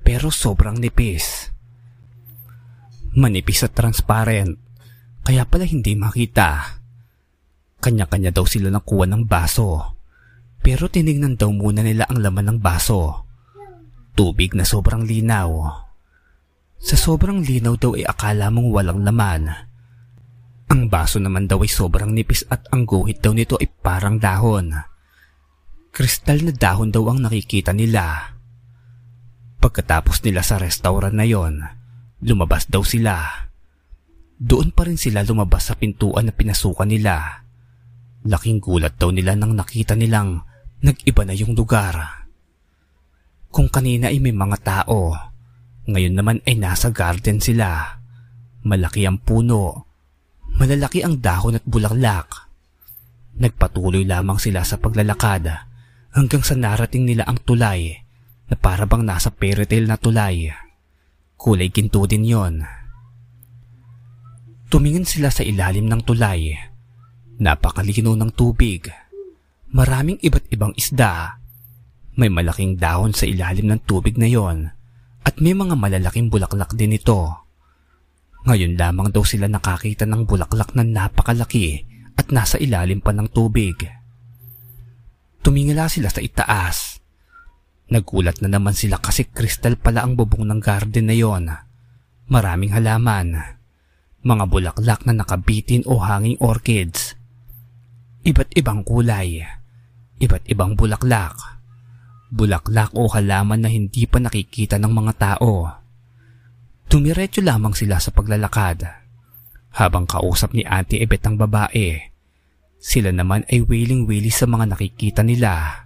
Pero 0.00 0.32
sobrang 0.32 0.78
nipis. 0.78 1.52
Manipis 3.18 3.66
at 3.66 3.74
transparent. 3.74 4.56
Kaya 5.26 5.44
pala 5.44 5.68
hindi 5.68 5.92
makita. 5.98 6.77
Kanya-kanya 7.78 8.34
daw 8.34 8.42
sila 8.42 8.74
nakuha 8.74 9.06
ng 9.06 9.24
baso. 9.26 9.94
Pero 10.58 10.90
tinignan 10.90 11.38
daw 11.38 11.54
muna 11.54 11.86
nila 11.86 12.10
ang 12.10 12.18
laman 12.18 12.46
ng 12.50 12.58
baso. 12.58 13.24
Tubig 14.18 14.58
na 14.58 14.66
sobrang 14.66 15.06
linaw. 15.06 15.50
Sa 16.78 16.98
sobrang 16.98 17.42
linaw 17.42 17.78
daw 17.78 17.94
ay 17.94 18.02
akala 18.02 18.50
mong 18.50 18.68
walang 18.74 19.06
laman. 19.06 19.50
Ang 20.68 20.90
baso 20.90 21.22
naman 21.22 21.46
daw 21.46 21.62
ay 21.62 21.70
sobrang 21.70 22.10
nipis 22.12 22.44
at 22.50 22.66
ang 22.74 22.84
guhit 22.84 23.22
daw 23.22 23.32
nito 23.32 23.56
ay 23.56 23.70
parang 23.70 24.18
dahon. 24.18 24.74
Kristal 25.94 26.44
na 26.44 26.52
dahon 26.52 26.92
daw 26.92 27.06
ang 27.08 27.24
nakikita 27.24 27.72
nila. 27.72 28.34
Pagkatapos 29.58 30.22
nila 30.22 30.44
sa 30.46 30.60
restaurant 30.60 31.14
na 31.14 31.26
yon, 31.26 31.62
lumabas 32.22 32.70
daw 32.70 32.86
sila. 32.86 33.46
Doon 34.38 34.70
pa 34.70 34.86
rin 34.86 34.94
sila 34.94 35.26
lumabas 35.26 35.70
sa 35.70 35.74
pintuan 35.74 36.30
na 36.30 36.34
pinasukan 36.34 36.86
nila. 36.86 37.47
Laking 38.28 38.60
gulat 38.60 39.00
daw 39.00 39.08
nila 39.08 39.32
nang 39.32 39.56
nakita 39.56 39.96
nilang 39.96 40.44
nag-iba 40.84 41.24
na 41.24 41.32
yung 41.32 41.56
lugar. 41.56 42.28
Kung 43.48 43.72
kanina 43.72 44.12
ay 44.12 44.20
may 44.20 44.36
mga 44.36 44.58
tao, 44.60 45.16
ngayon 45.88 46.12
naman 46.12 46.44
ay 46.44 46.60
nasa 46.60 46.92
garden 46.92 47.40
sila. 47.40 47.96
Malaki 48.68 49.08
ang 49.08 49.24
puno. 49.24 49.88
Malalaki 50.60 51.00
ang 51.00 51.16
dahon 51.24 51.56
at 51.56 51.64
bulaklak. 51.64 52.52
Nagpatuloy 53.40 54.04
lamang 54.04 54.36
sila 54.36 54.60
sa 54.60 54.76
paglalakad 54.76 55.48
hanggang 56.12 56.44
sa 56.44 56.52
narating 56.52 57.08
nila 57.08 57.24
ang 57.24 57.40
tulay 57.40 57.96
na 58.52 58.56
para 58.60 58.84
bang 58.84 59.08
nasa 59.08 59.32
fairy 59.32 59.64
tale 59.64 59.88
na 59.88 59.96
tulay. 59.96 60.52
Kulay 61.40 61.72
ginto 61.72 62.04
din 62.04 62.28
yon. 62.28 62.60
Tumingin 64.68 65.08
sila 65.08 65.32
sa 65.32 65.40
ilalim 65.40 65.88
ng 65.88 66.02
tulay. 66.04 66.67
Napakalino 67.38 68.18
ng 68.18 68.30
tubig. 68.34 68.90
Maraming 69.70 70.18
iba't 70.18 70.50
ibang 70.50 70.74
isda 70.74 71.38
may 72.18 72.26
malaking 72.26 72.74
dahon 72.74 73.14
sa 73.14 73.30
ilalim 73.30 73.70
ng 73.70 73.86
tubig 73.86 74.18
na 74.18 74.26
yon 74.26 74.66
at 75.22 75.38
may 75.38 75.54
mga 75.54 75.78
malalaking 75.78 76.26
bulaklak 76.26 76.74
din 76.74 76.98
ito. 76.98 77.30
Ngayon 78.42 78.74
lamang 78.74 79.14
daw 79.14 79.22
sila 79.22 79.46
nakakita 79.46 80.02
ng 80.02 80.26
bulaklak 80.26 80.74
na 80.74 80.82
napakalaki 80.82 81.86
at 82.18 82.34
nasa 82.34 82.58
ilalim 82.58 82.98
pa 82.98 83.14
ng 83.14 83.30
tubig. 83.30 83.78
Tumingala 85.46 85.86
sila 85.86 86.10
sa 86.10 86.18
itaas. 86.18 86.98
Nagulat 87.94 88.42
na 88.42 88.50
naman 88.50 88.74
sila 88.74 88.98
kasi 88.98 89.30
kristal 89.30 89.78
pala 89.78 90.02
ang 90.02 90.18
bubong 90.18 90.42
ng 90.42 90.58
garden 90.58 91.06
na 91.06 91.14
yon. 91.14 91.46
Maraming 92.26 92.74
halaman. 92.74 93.38
Mga 94.26 94.44
bulaklak 94.50 95.06
na 95.06 95.14
nakabitin 95.14 95.86
o 95.86 96.02
hanging 96.02 96.36
orchids. 96.42 97.17
Iba't 98.28 98.52
ibang 98.60 98.84
kulay. 98.84 99.40
Iba't 100.20 100.44
ibang 100.52 100.76
bulaklak 100.76 101.58
bulaklak 102.28 102.92
o 102.92 103.08
halaman 103.08 103.64
na 103.64 103.70
hindi 103.72 104.04
pa 104.04 104.20
nakikita 104.20 104.76
ng 104.76 104.92
mga 104.92 105.12
tao. 105.16 105.64
Tumiretso 106.88 107.44
lamang 107.44 107.76
sila 107.76 108.00
sa 108.00 108.12
paglalakad. 108.12 108.84
Habang 109.76 110.08
kausap 110.08 110.56
ni 110.56 110.64
Auntie 110.64 111.04
Ebet 111.04 111.20
ang 111.28 111.36
babae, 111.36 112.00
sila 112.80 113.12
naman 113.12 113.44
ay 113.52 113.60
wiling-wili 113.64 114.32
sa 114.32 114.48
mga 114.48 114.76
nakikita 114.76 115.20
nila. 115.20 115.84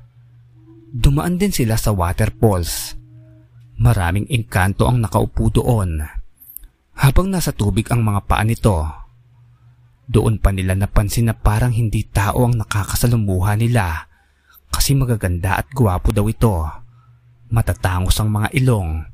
Dumaan 0.92 1.40
din 1.40 1.50
sila 1.50 1.74
sa 1.74 1.90
waterfalls. 1.90 2.94
Maraming 3.82 4.30
engkanto 4.30 4.86
ang 4.86 5.02
nakaupo 5.02 5.50
doon. 5.50 5.98
Habang 6.94 7.34
nasa 7.34 7.50
tubig 7.50 7.88
ang 7.90 8.06
mga 8.06 8.20
paa 8.28 8.44
nito, 8.46 8.86
doon 10.08 10.42
pa 10.42 10.50
nila 10.50 10.74
napansin 10.74 11.30
na 11.30 11.34
parang 11.36 11.70
hindi 11.70 12.02
tao 12.02 12.46
ang 12.46 12.58
nakakasalumuha 12.58 13.54
nila 13.54 14.10
kasi 14.72 14.96
magaganda 14.96 15.60
at 15.60 15.68
gwapo 15.70 16.10
daw 16.10 16.26
ito. 16.26 16.64
Matatangos 17.52 18.16
ang 18.18 18.32
mga 18.32 18.48
ilong. 18.56 19.04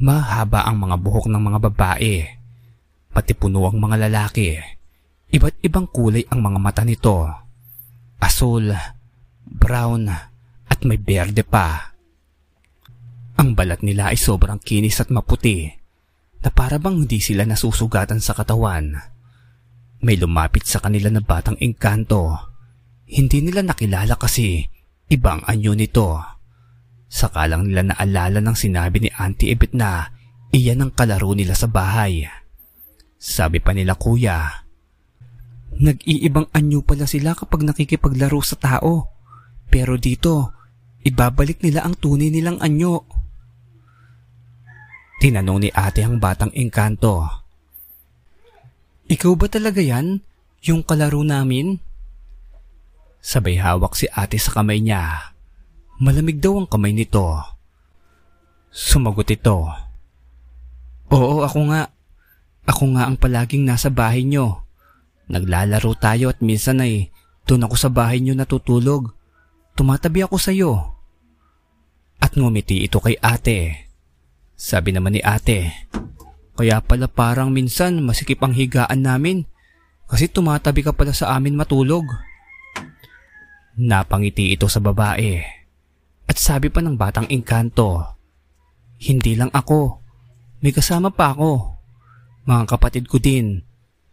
Mahaba 0.00 0.64
ang 0.66 0.80
mga 0.80 0.96
buhok 0.98 1.28
ng 1.28 1.42
mga 1.44 1.58
babae. 1.70 2.16
Pati 3.14 3.32
puno 3.36 3.68
ang 3.68 3.78
mga 3.78 4.08
lalaki. 4.08 4.58
Iba't 5.30 5.62
ibang 5.62 5.86
kulay 5.86 6.24
ang 6.32 6.40
mga 6.42 6.58
mata 6.58 6.82
nito. 6.82 7.28
Asul, 8.18 8.72
brown, 9.44 10.08
at 10.66 10.78
may 10.82 10.98
berde 10.98 11.44
pa. 11.44 11.92
Ang 13.38 13.52
balat 13.52 13.84
nila 13.84 14.10
ay 14.10 14.18
sobrang 14.18 14.58
kinis 14.58 15.04
at 15.04 15.12
maputi 15.12 15.68
na 16.40 16.48
para 16.50 16.80
bang 16.80 17.04
hindi 17.04 17.20
sila 17.20 17.44
nasusugatan 17.44 18.18
sa 18.18 18.32
katawan. 18.32 19.13
May 20.04 20.20
lumapit 20.20 20.68
sa 20.68 20.84
kanila 20.84 21.08
na 21.08 21.24
batang 21.24 21.56
engkanto. 21.56 22.36
Hindi 23.08 23.40
nila 23.40 23.64
nakilala 23.64 24.20
kasi 24.20 24.68
Ibang 25.04 25.44
anyo 25.44 25.76
nito. 25.76 26.16
Saka 27.06 27.44
lang 27.46 27.68
nila 27.68 27.84
naalala 27.92 28.40
ng 28.40 28.56
sinabi 28.56 29.04
ni 29.04 29.10
Auntie 29.12 29.52
Ebit 29.52 29.76
na 29.76 30.08
iyan 30.50 30.88
ang 30.88 30.92
kalaro 30.96 31.36
nila 31.36 31.52
sa 31.52 31.68
bahay. 31.68 32.24
Sabi 33.20 33.60
pa 33.60 33.76
nila 33.76 33.94
kuya, 33.94 34.64
Nag-iibang 35.74 36.54
anyo 36.54 36.86
pala 36.86 37.02
sila 37.02 37.34
kapag 37.34 37.66
nakikipaglaro 37.66 38.38
sa 38.46 38.54
tao. 38.54 39.10
Pero 39.66 39.98
dito, 39.98 40.54
ibabalik 41.02 41.66
nila 41.66 41.82
ang 41.82 41.98
tunay 41.98 42.30
nilang 42.30 42.62
anyo. 42.62 43.02
Tinanong 45.18 45.66
ni 45.66 45.70
ate 45.74 46.06
ang 46.06 46.22
batang 46.22 46.54
engkanto. 46.54 47.43
Ikaw 49.08 49.32
ba 49.36 49.46
talaga 49.52 49.84
yan? 49.84 50.24
Yung 50.64 50.80
kalaro 50.80 51.20
namin? 51.20 51.76
Sabay 53.20 53.60
hawak 53.60 53.96
si 53.96 54.08
ate 54.08 54.40
sa 54.40 54.52
kamay 54.56 54.80
niya. 54.80 55.32
Malamig 56.00 56.40
daw 56.40 56.60
ang 56.60 56.68
kamay 56.68 56.92
nito. 56.96 57.24
Sumagot 58.72 59.28
ito. 59.28 59.68
Oo, 61.12 61.44
ako 61.44 61.58
nga. 61.72 61.92
Ako 62.64 62.84
nga 62.96 63.04
ang 63.06 63.20
palaging 63.20 63.68
nasa 63.68 63.92
bahay 63.92 64.24
nyo. 64.24 64.64
Naglalaro 65.28 65.92
tayo 66.00 66.32
at 66.32 66.40
minsan 66.40 66.80
ay 66.80 67.12
doon 67.44 67.68
ako 67.68 67.76
sa 67.76 67.92
bahay 67.92 68.24
nyo 68.24 68.32
natutulog. 68.32 69.12
Tumatabi 69.76 70.24
ako 70.24 70.36
sa 70.40 70.52
iyo. 70.52 70.96
At 72.20 72.36
ngumiti 72.40 72.84
ito 72.84 73.04
kay 73.04 73.20
ate. 73.20 73.88
Sabi 74.56 74.96
naman 74.96 75.12
ni 75.12 75.20
ate, 75.20 75.88
kaya 76.54 76.78
pala 76.82 77.10
parang 77.10 77.50
minsan 77.50 77.98
masikip 78.02 78.38
ang 78.42 78.54
higaan 78.54 79.02
namin 79.02 79.42
kasi 80.06 80.30
tumatabi 80.30 80.86
ka 80.86 80.94
pala 80.94 81.10
sa 81.10 81.34
amin 81.34 81.58
matulog. 81.58 82.06
Napangiti 83.74 84.54
ito 84.54 84.70
sa 84.70 84.78
babae. 84.78 85.42
At 86.30 86.36
sabi 86.38 86.70
pa 86.70 86.78
ng 86.78 86.94
batang 86.94 87.26
engkanto, 87.26 88.14
Hindi 89.02 89.34
lang 89.34 89.50
ako. 89.50 90.00
May 90.62 90.70
kasama 90.70 91.10
pa 91.10 91.34
ako. 91.34 91.74
Mga 92.46 92.64
kapatid 92.70 93.04
ko 93.10 93.18
din. 93.18 93.58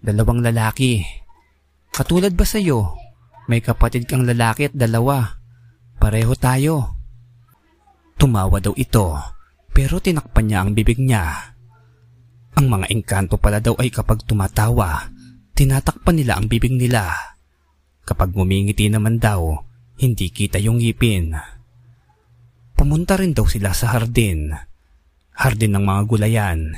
Dalawang 0.01 0.41
lalaki. 0.41 1.05
Katulad 1.93 2.33
ba 2.33 2.43
sa'yo? 2.43 2.97
May 3.45 3.61
kapatid 3.61 4.09
kang 4.09 4.25
lalaki 4.25 4.71
at 4.71 4.75
dalawa. 4.75 5.37
Pareho 6.01 6.33
tayo. 6.33 6.97
Tumawa 8.17 8.57
daw 8.57 8.73
ito, 8.73 9.13
pero 9.69 10.01
tinakpan 10.01 10.45
niya 10.49 10.59
ang 10.65 10.71
bibig 10.73 10.97
niya. 10.97 11.50
Ang 12.59 12.65
mga 12.67 12.91
engkanto 12.91 13.39
pala 13.39 13.63
daw 13.63 13.75
ay 13.79 13.87
kapag 13.91 14.23
tumatawa, 14.27 15.07
tinatakpan 15.55 16.19
nila 16.19 16.39
ang 16.39 16.51
bibig 16.51 16.75
nila. 16.75 17.11
Kapag 18.03 18.35
ngumingiti 18.35 18.91
naman 18.91 19.21
daw, 19.21 19.63
Hindi 20.01 20.33
kita 20.33 20.57
yung 20.57 20.81
ngipin. 20.81 21.37
Pumunta 22.73 23.13
rin 23.21 23.37
daw 23.37 23.45
sila 23.45 23.69
sa 23.69 23.93
hardin. 23.93 24.49
Hardin 25.37 25.77
ng 25.77 25.85
mga 25.85 26.01
gulayan. 26.09 26.73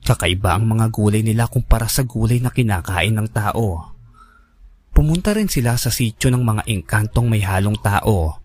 Kakaiba 0.00 0.56
ang 0.56 0.64
mga 0.64 0.88
gulay 0.88 1.20
nila 1.20 1.52
kumpara 1.52 1.84
sa 1.84 2.00
gulay 2.08 2.40
na 2.40 2.48
kinakain 2.48 3.12
ng 3.12 3.28
tao. 3.28 3.92
Pumunta 4.96 5.36
rin 5.36 5.52
sila 5.52 5.76
sa 5.76 5.92
sityo 5.92 6.32
ng 6.32 6.40
mga 6.40 6.62
engkantong 6.64 7.28
may 7.28 7.44
halong 7.44 7.76
tao. 7.84 8.40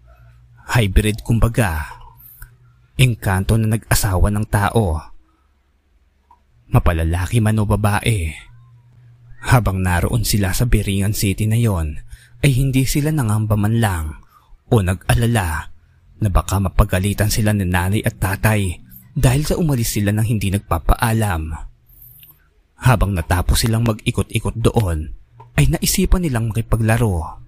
Hybrid 0.75 1.23
kumbaga. 1.23 2.03
Engkanto 2.99 3.55
na 3.55 3.79
nag-asawa 3.79 4.27
ng 4.27 4.43
tao. 4.51 4.99
Mapalalaki 6.69 7.41
man 7.41 7.61
o 7.61 7.65
babae. 7.65 8.29
Habang 9.49 9.81
naroon 9.81 10.27
sila 10.27 10.53
sa 10.53 10.69
Biringan 10.69 11.15
City 11.15 11.49
na 11.49 11.57
yon, 11.57 11.97
ay 12.45 12.51
hindi 12.55 12.85
sila 12.85 13.09
nangamba 13.09 13.55
man 13.55 13.75
lang 13.81 14.05
o 14.69 14.79
nag-alala 14.79 15.71
na 16.19 16.29
baka 16.29 16.59
mapagalitan 16.59 17.31
sila 17.31 17.55
ni 17.55 17.65
nanay 17.65 18.03
at 18.05 18.19
tatay 18.19 18.79
dahil 19.15 19.43
sa 19.43 19.57
umalis 19.57 19.97
sila 19.97 20.13
nang 20.13 20.27
hindi 20.27 20.53
nagpapaalam. 20.53 21.51
Habang 22.79 23.11
natapos 23.11 23.67
silang 23.67 23.83
mag-ikot-ikot 23.83 24.55
doon, 24.55 25.11
ay 25.59 25.67
naisipan 25.67 26.23
nilang 26.23 26.47
makipaglaro. 26.47 27.43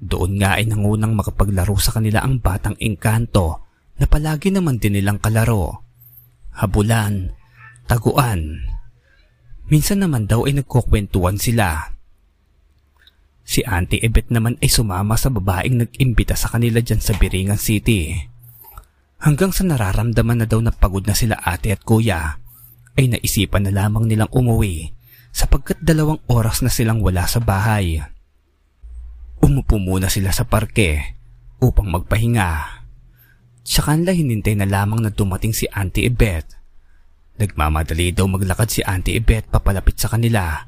Doon 0.00 0.38
nga 0.38 0.56
ay 0.56 0.70
nangunang 0.70 1.18
makapaglaro 1.18 1.74
sa 1.76 1.98
kanila 1.98 2.22
ang 2.22 2.38
batang 2.38 2.78
engkanto 2.78 3.66
na 3.98 4.06
palagi 4.06 4.54
naman 4.54 4.78
din 4.78 4.96
nilang 4.96 5.18
kalaro. 5.18 5.82
Habulan, 6.54 7.34
taguan. 7.90 8.62
Minsan 9.66 10.06
naman 10.06 10.30
daw 10.30 10.46
ay 10.46 10.62
nagkukwentuhan 10.62 11.42
sila. 11.42 11.90
Si 13.42 13.66
Auntie 13.66 13.98
Ebet 13.98 14.30
naman 14.30 14.54
ay 14.62 14.70
sumama 14.70 15.18
sa 15.18 15.26
babaeng 15.26 15.82
nag-imbita 15.82 16.38
sa 16.38 16.54
kanila 16.54 16.78
dyan 16.78 17.02
sa 17.02 17.18
Biringan 17.18 17.58
City. 17.58 18.14
Hanggang 19.18 19.50
sa 19.50 19.66
nararamdaman 19.66 20.38
na 20.38 20.46
daw 20.46 20.62
na 20.62 20.70
pagod 20.70 21.02
na 21.02 21.18
sila 21.18 21.34
ate 21.42 21.74
at 21.74 21.82
kuya, 21.82 22.38
ay 22.94 23.10
naisipan 23.10 23.66
na 23.66 23.74
lamang 23.74 24.06
nilang 24.06 24.30
umuwi 24.30 24.94
sapagkat 25.34 25.82
dalawang 25.82 26.22
oras 26.30 26.62
na 26.62 26.70
silang 26.70 27.02
wala 27.02 27.26
sa 27.26 27.42
bahay. 27.42 27.98
Umupo 29.42 29.82
muna 29.82 30.06
sila 30.06 30.30
sa 30.30 30.46
parke 30.46 31.18
upang 31.58 31.90
magpahinga. 31.90 32.50
Tsaka 33.66 33.98
nila 33.98 34.14
hinintay 34.14 34.54
na 34.54 34.66
lamang 34.66 35.02
na 35.02 35.10
dumating 35.10 35.50
si 35.50 35.66
Auntie 35.74 36.06
Ebet. 36.06 36.59
Nagmamadali 37.40 38.12
daw 38.12 38.28
maglakad 38.28 38.68
si 38.68 38.80
Auntie 38.84 39.16
Ebet 39.16 39.48
papalapit 39.48 39.96
sa 39.96 40.12
kanila 40.12 40.60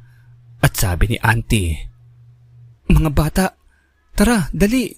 at 0.63 0.73
sabi 0.73 1.13
ni 1.13 1.17
Auntie, 1.21 1.93
mga 2.89 3.11
bata, 3.13 3.47
tara, 4.17 4.49
dali. 4.57 4.89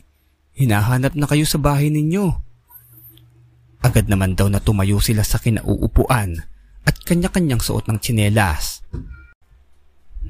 Hinahanap 0.54 1.18
na 1.18 1.26
kayo 1.26 1.42
sa 1.42 1.58
bahay 1.58 1.90
ninyo. 1.90 2.30
Agad 3.82 4.06
naman 4.06 4.38
daw 4.38 4.46
na 4.46 4.62
tumayo 4.62 5.02
sila 5.02 5.26
sa 5.26 5.42
kinauupuan 5.42 6.38
at 6.86 6.96
kanya-kanyang 7.02 7.58
suot 7.58 7.90
ng 7.90 7.98
tsinelas. 7.98 8.86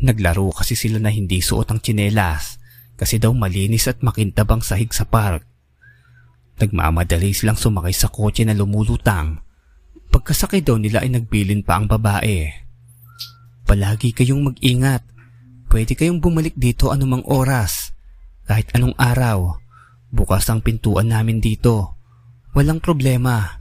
Naglaro 0.01 0.49
kasi 0.51 0.75
sila 0.75 0.97
na 0.97 1.13
hindi 1.13 1.45
suot 1.45 1.71
ang 1.71 1.79
tsinelas 1.85 2.57
kasi 2.97 3.21
daw 3.21 3.37
malinis 3.37 3.85
at 3.87 4.01
makintabang 4.01 4.65
sahig 4.65 4.91
sa 4.97 5.05
park. 5.05 5.45
Nagmamadali 6.57 7.37
silang 7.37 7.59
sumakay 7.59 7.93
sa 7.93 8.09
kotse 8.09 8.49
na 8.49 8.57
lumulutang. 8.57 9.45
Pagkasakay 10.15 10.63
daw 10.63 10.79
nila 10.79 11.03
ay 11.03 11.11
nagbilin 11.11 11.67
pa 11.67 11.83
ang 11.83 11.91
babae. 11.91 12.55
Palagi 13.67 14.15
kayong 14.15 14.55
mag-ingat 14.55 15.03
Pwede 15.75 15.99
kayong 15.99 16.23
bumalik 16.23 16.55
dito 16.55 16.95
anumang 16.95 17.27
oras. 17.27 17.91
Kahit 18.47 18.71
anong 18.79 18.95
araw. 18.95 19.59
Bukas 20.15 20.47
ang 20.47 20.63
pintuan 20.63 21.11
namin 21.11 21.43
dito. 21.43 21.99
Walang 22.55 22.79
problema. 22.79 23.59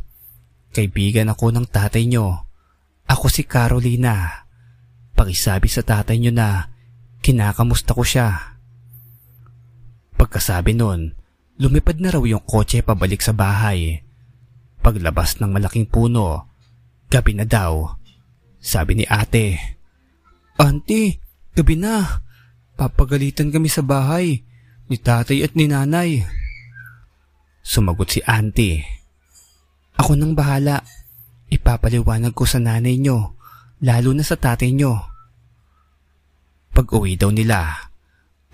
Kaibigan 0.70 1.34
ako 1.34 1.50
ng 1.50 1.66
tatay 1.74 2.06
nyo. 2.06 2.46
Ako 3.10 3.34
si 3.34 3.50
Carolina. 3.50 4.46
Pakisabi 5.18 5.66
sa 5.66 5.82
tatay 5.82 6.22
nyo 6.22 6.30
na 6.38 6.70
kinakamusta 7.26 7.98
ko 7.98 8.06
siya. 8.06 8.54
Pagkasabi 10.13 10.78
nun, 10.78 11.18
lumipad 11.58 11.98
na 11.98 12.13
raw 12.13 12.22
yung 12.22 12.46
kotse 12.46 12.86
pabalik 12.86 13.26
sa 13.26 13.34
bahay. 13.34 14.06
Paglabas 14.84 15.39
ng 15.39 15.48
malaking 15.48 15.88
puno, 15.88 16.52
gabi 17.08 17.39
na 17.39 17.48
daw. 17.48 17.96
Sabi 18.60 19.00
ni 19.00 19.06
ate, 19.08 19.60
Auntie, 20.60 21.24
Gabi 21.54 21.78
na. 21.78 22.26
Papagalitan 22.74 23.54
kami 23.54 23.69
sa 23.69 23.86
bahay 23.86 24.41
ni 24.89 24.98
tatay 24.98 25.46
at 25.46 25.54
ni 25.54 25.69
nanay. 25.69 26.26
Sumagot 27.62 28.10
si 28.10 28.19
auntie. 28.26 28.82
Ako 30.02 30.17
nang 30.17 30.34
bahala. 30.34 30.82
Ipapaliwanag 31.54 32.34
ko 32.34 32.50
sa 32.50 32.58
nanay 32.58 32.98
nyo, 32.98 33.38
lalo 33.86 34.10
na 34.17 34.26
sa 34.26 34.34
tatay 34.34 34.74
nyo. 34.74 34.98
Pag 36.74 36.89
uwi 36.89 37.13
daw 37.13 37.30
nila, 37.30 37.78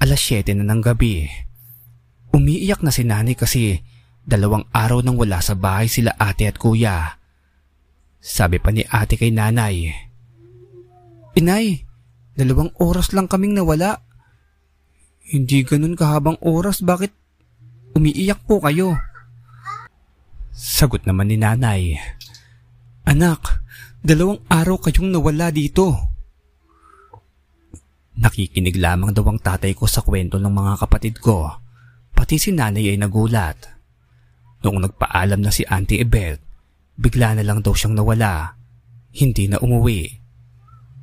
alas 0.03 0.19
7 0.19 0.51
na 0.59 0.67
ng 0.67 0.83
gabi. 0.83 1.23
Umiiyak 2.35 2.83
na 2.83 2.91
si 2.91 3.07
nanay 3.07 3.39
kasi 3.39 3.79
dalawang 4.29 4.69
araw 4.69 5.01
nang 5.01 5.17
wala 5.17 5.41
sa 5.41 5.57
bahay 5.57 5.89
sila 5.89 6.13
ate 6.21 6.45
at 6.45 6.61
kuya. 6.61 7.17
Sabi 8.21 8.61
pa 8.61 8.69
ni 8.69 8.85
ate 8.85 9.17
kay 9.17 9.33
nanay, 9.33 9.89
Inay, 11.33 11.89
Dalawang 12.39 12.71
oras 12.79 13.11
lang 13.11 13.27
kaming 13.27 13.51
nawala. 13.51 13.99
Hindi 15.27 15.67
ganun 15.67 15.99
kahabang 15.99 16.39
oras, 16.39 16.79
bakit 16.79 17.11
umiiyak 17.99 18.47
po 18.47 18.63
kayo? 18.63 18.95
Sagot 20.55 21.03
naman 21.03 21.27
ni 21.27 21.35
nanay. 21.35 21.99
Anak, 23.03 23.59
dalawang 23.99 24.39
araw 24.47 24.79
kayong 24.79 25.11
nawala 25.11 25.51
dito. 25.51 25.91
Nakikinig 28.15 28.79
lamang 28.79 29.11
daw 29.11 29.27
ang 29.27 29.43
tatay 29.43 29.75
ko 29.75 29.83
sa 29.83 29.99
kwento 29.99 30.39
ng 30.39 30.51
mga 30.51 30.73
kapatid 30.79 31.19
ko. 31.19 31.43
Pati 32.15 32.39
si 32.39 32.55
nanay 32.55 32.95
ay 32.95 32.97
nagulat. 33.03 33.78
Noong 34.59 34.79
nagpaalam 34.83 35.39
na 35.39 35.51
si 35.51 35.63
Auntie 35.63 36.03
Ebet, 36.03 36.43
bigla 36.99 37.39
na 37.39 37.43
lang 37.47 37.63
daw 37.63 37.71
siyang 37.71 37.95
nawala. 37.95 38.59
Hindi 39.15 39.47
na 39.47 39.57
umuwi. 39.63 40.11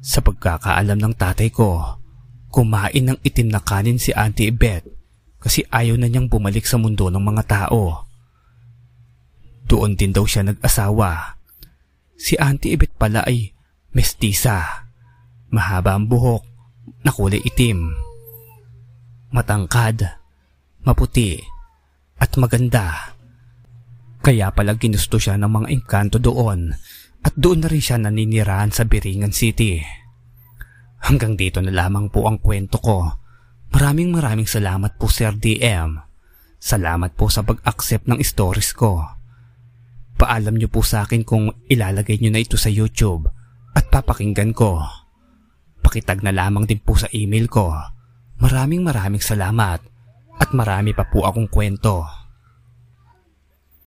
Sa 0.05 0.21
pagkakaalam 0.21 1.01
ng 1.01 1.15
tatay 1.17 1.49
ko, 1.51 1.99
kumain 2.53 3.05
ng 3.11 3.19
itim 3.25 3.49
na 3.51 3.61
kanin 3.65 3.97
si 3.97 4.13
Auntie 4.13 4.53
Beth 4.53 4.87
kasi 5.41 5.65
ayaw 5.73 5.97
na 5.97 6.07
niyang 6.09 6.29
bumalik 6.29 6.69
sa 6.69 6.77
mundo 6.77 7.09
ng 7.09 7.21
mga 7.21 7.43
tao. 7.49 8.07
Doon 9.67 9.99
din 9.99 10.15
daw 10.15 10.23
siya 10.29 10.47
nag-asawa. 10.47 11.41
Si 12.17 12.39
Auntie 12.39 12.77
Ibet 12.77 12.95
pala 12.95 13.27
ay 13.27 13.51
mestisa. 13.97 14.87
Mahaba 15.51 15.97
ang 15.97 16.07
buhok 16.07 16.45
na 17.03 17.11
kulay 17.11 17.43
itim. 17.43 17.95
Matangkad, 19.33 20.07
maputi, 20.87 21.41
at 22.17 22.31
maganda. 22.39 23.16
Kaya 24.27 24.51
pala 24.51 24.75
ginusto 24.75 25.23
siya 25.23 25.39
ng 25.39 25.47
mga 25.47 25.69
engkanto 25.71 26.19
doon 26.19 26.75
at 27.23 27.31
doon 27.39 27.63
na 27.63 27.71
rin 27.71 27.79
siya 27.79 27.95
naninirahan 28.03 28.75
sa 28.75 28.83
Biringan 28.83 29.31
City. 29.31 29.79
Hanggang 31.07 31.39
dito 31.39 31.63
na 31.63 31.71
lamang 31.71 32.11
po 32.11 32.27
ang 32.27 32.43
kwento 32.43 32.83
ko. 32.83 33.07
Maraming 33.71 34.11
maraming 34.11 34.51
salamat 34.51 34.99
po 34.99 35.07
Sir 35.07 35.31
DM. 35.39 36.03
Salamat 36.59 37.15
po 37.15 37.31
sa 37.31 37.47
pag-accept 37.47 38.11
ng 38.11 38.19
stories 38.19 38.75
ko. 38.75 38.99
Paalam 40.19 40.59
niyo 40.59 40.75
po 40.75 40.83
sa 40.83 41.07
akin 41.07 41.23
kung 41.23 41.55
ilalagay 41.71 42.19
niyo 42.19 42.35
na 42.35 42.43
ito 42.43 42.59
sa 42.59 42.67
YouTube 42.67 43.31
at 43.79 43.87
papakinggan 43.95 44.51
ko. 44.51 44.83
Pakitag 45.87 46.27
na 46.27 46.35
lamang 46.35 46.67
din 46.67 46.83
po 46.83 46.99
sa 46.99 47.07
email 47.15 47.47
ko. 47.47 47.71
Maraming 48.43 48.83
maraming 48.83 49.23
salamat 49.23 49.87
at 50.43 50.51
marami 50.51 50.99
pa 50.99 51.07
po 51.07 51.31
akong 51.31 51.47
kwento. 51.47 52.26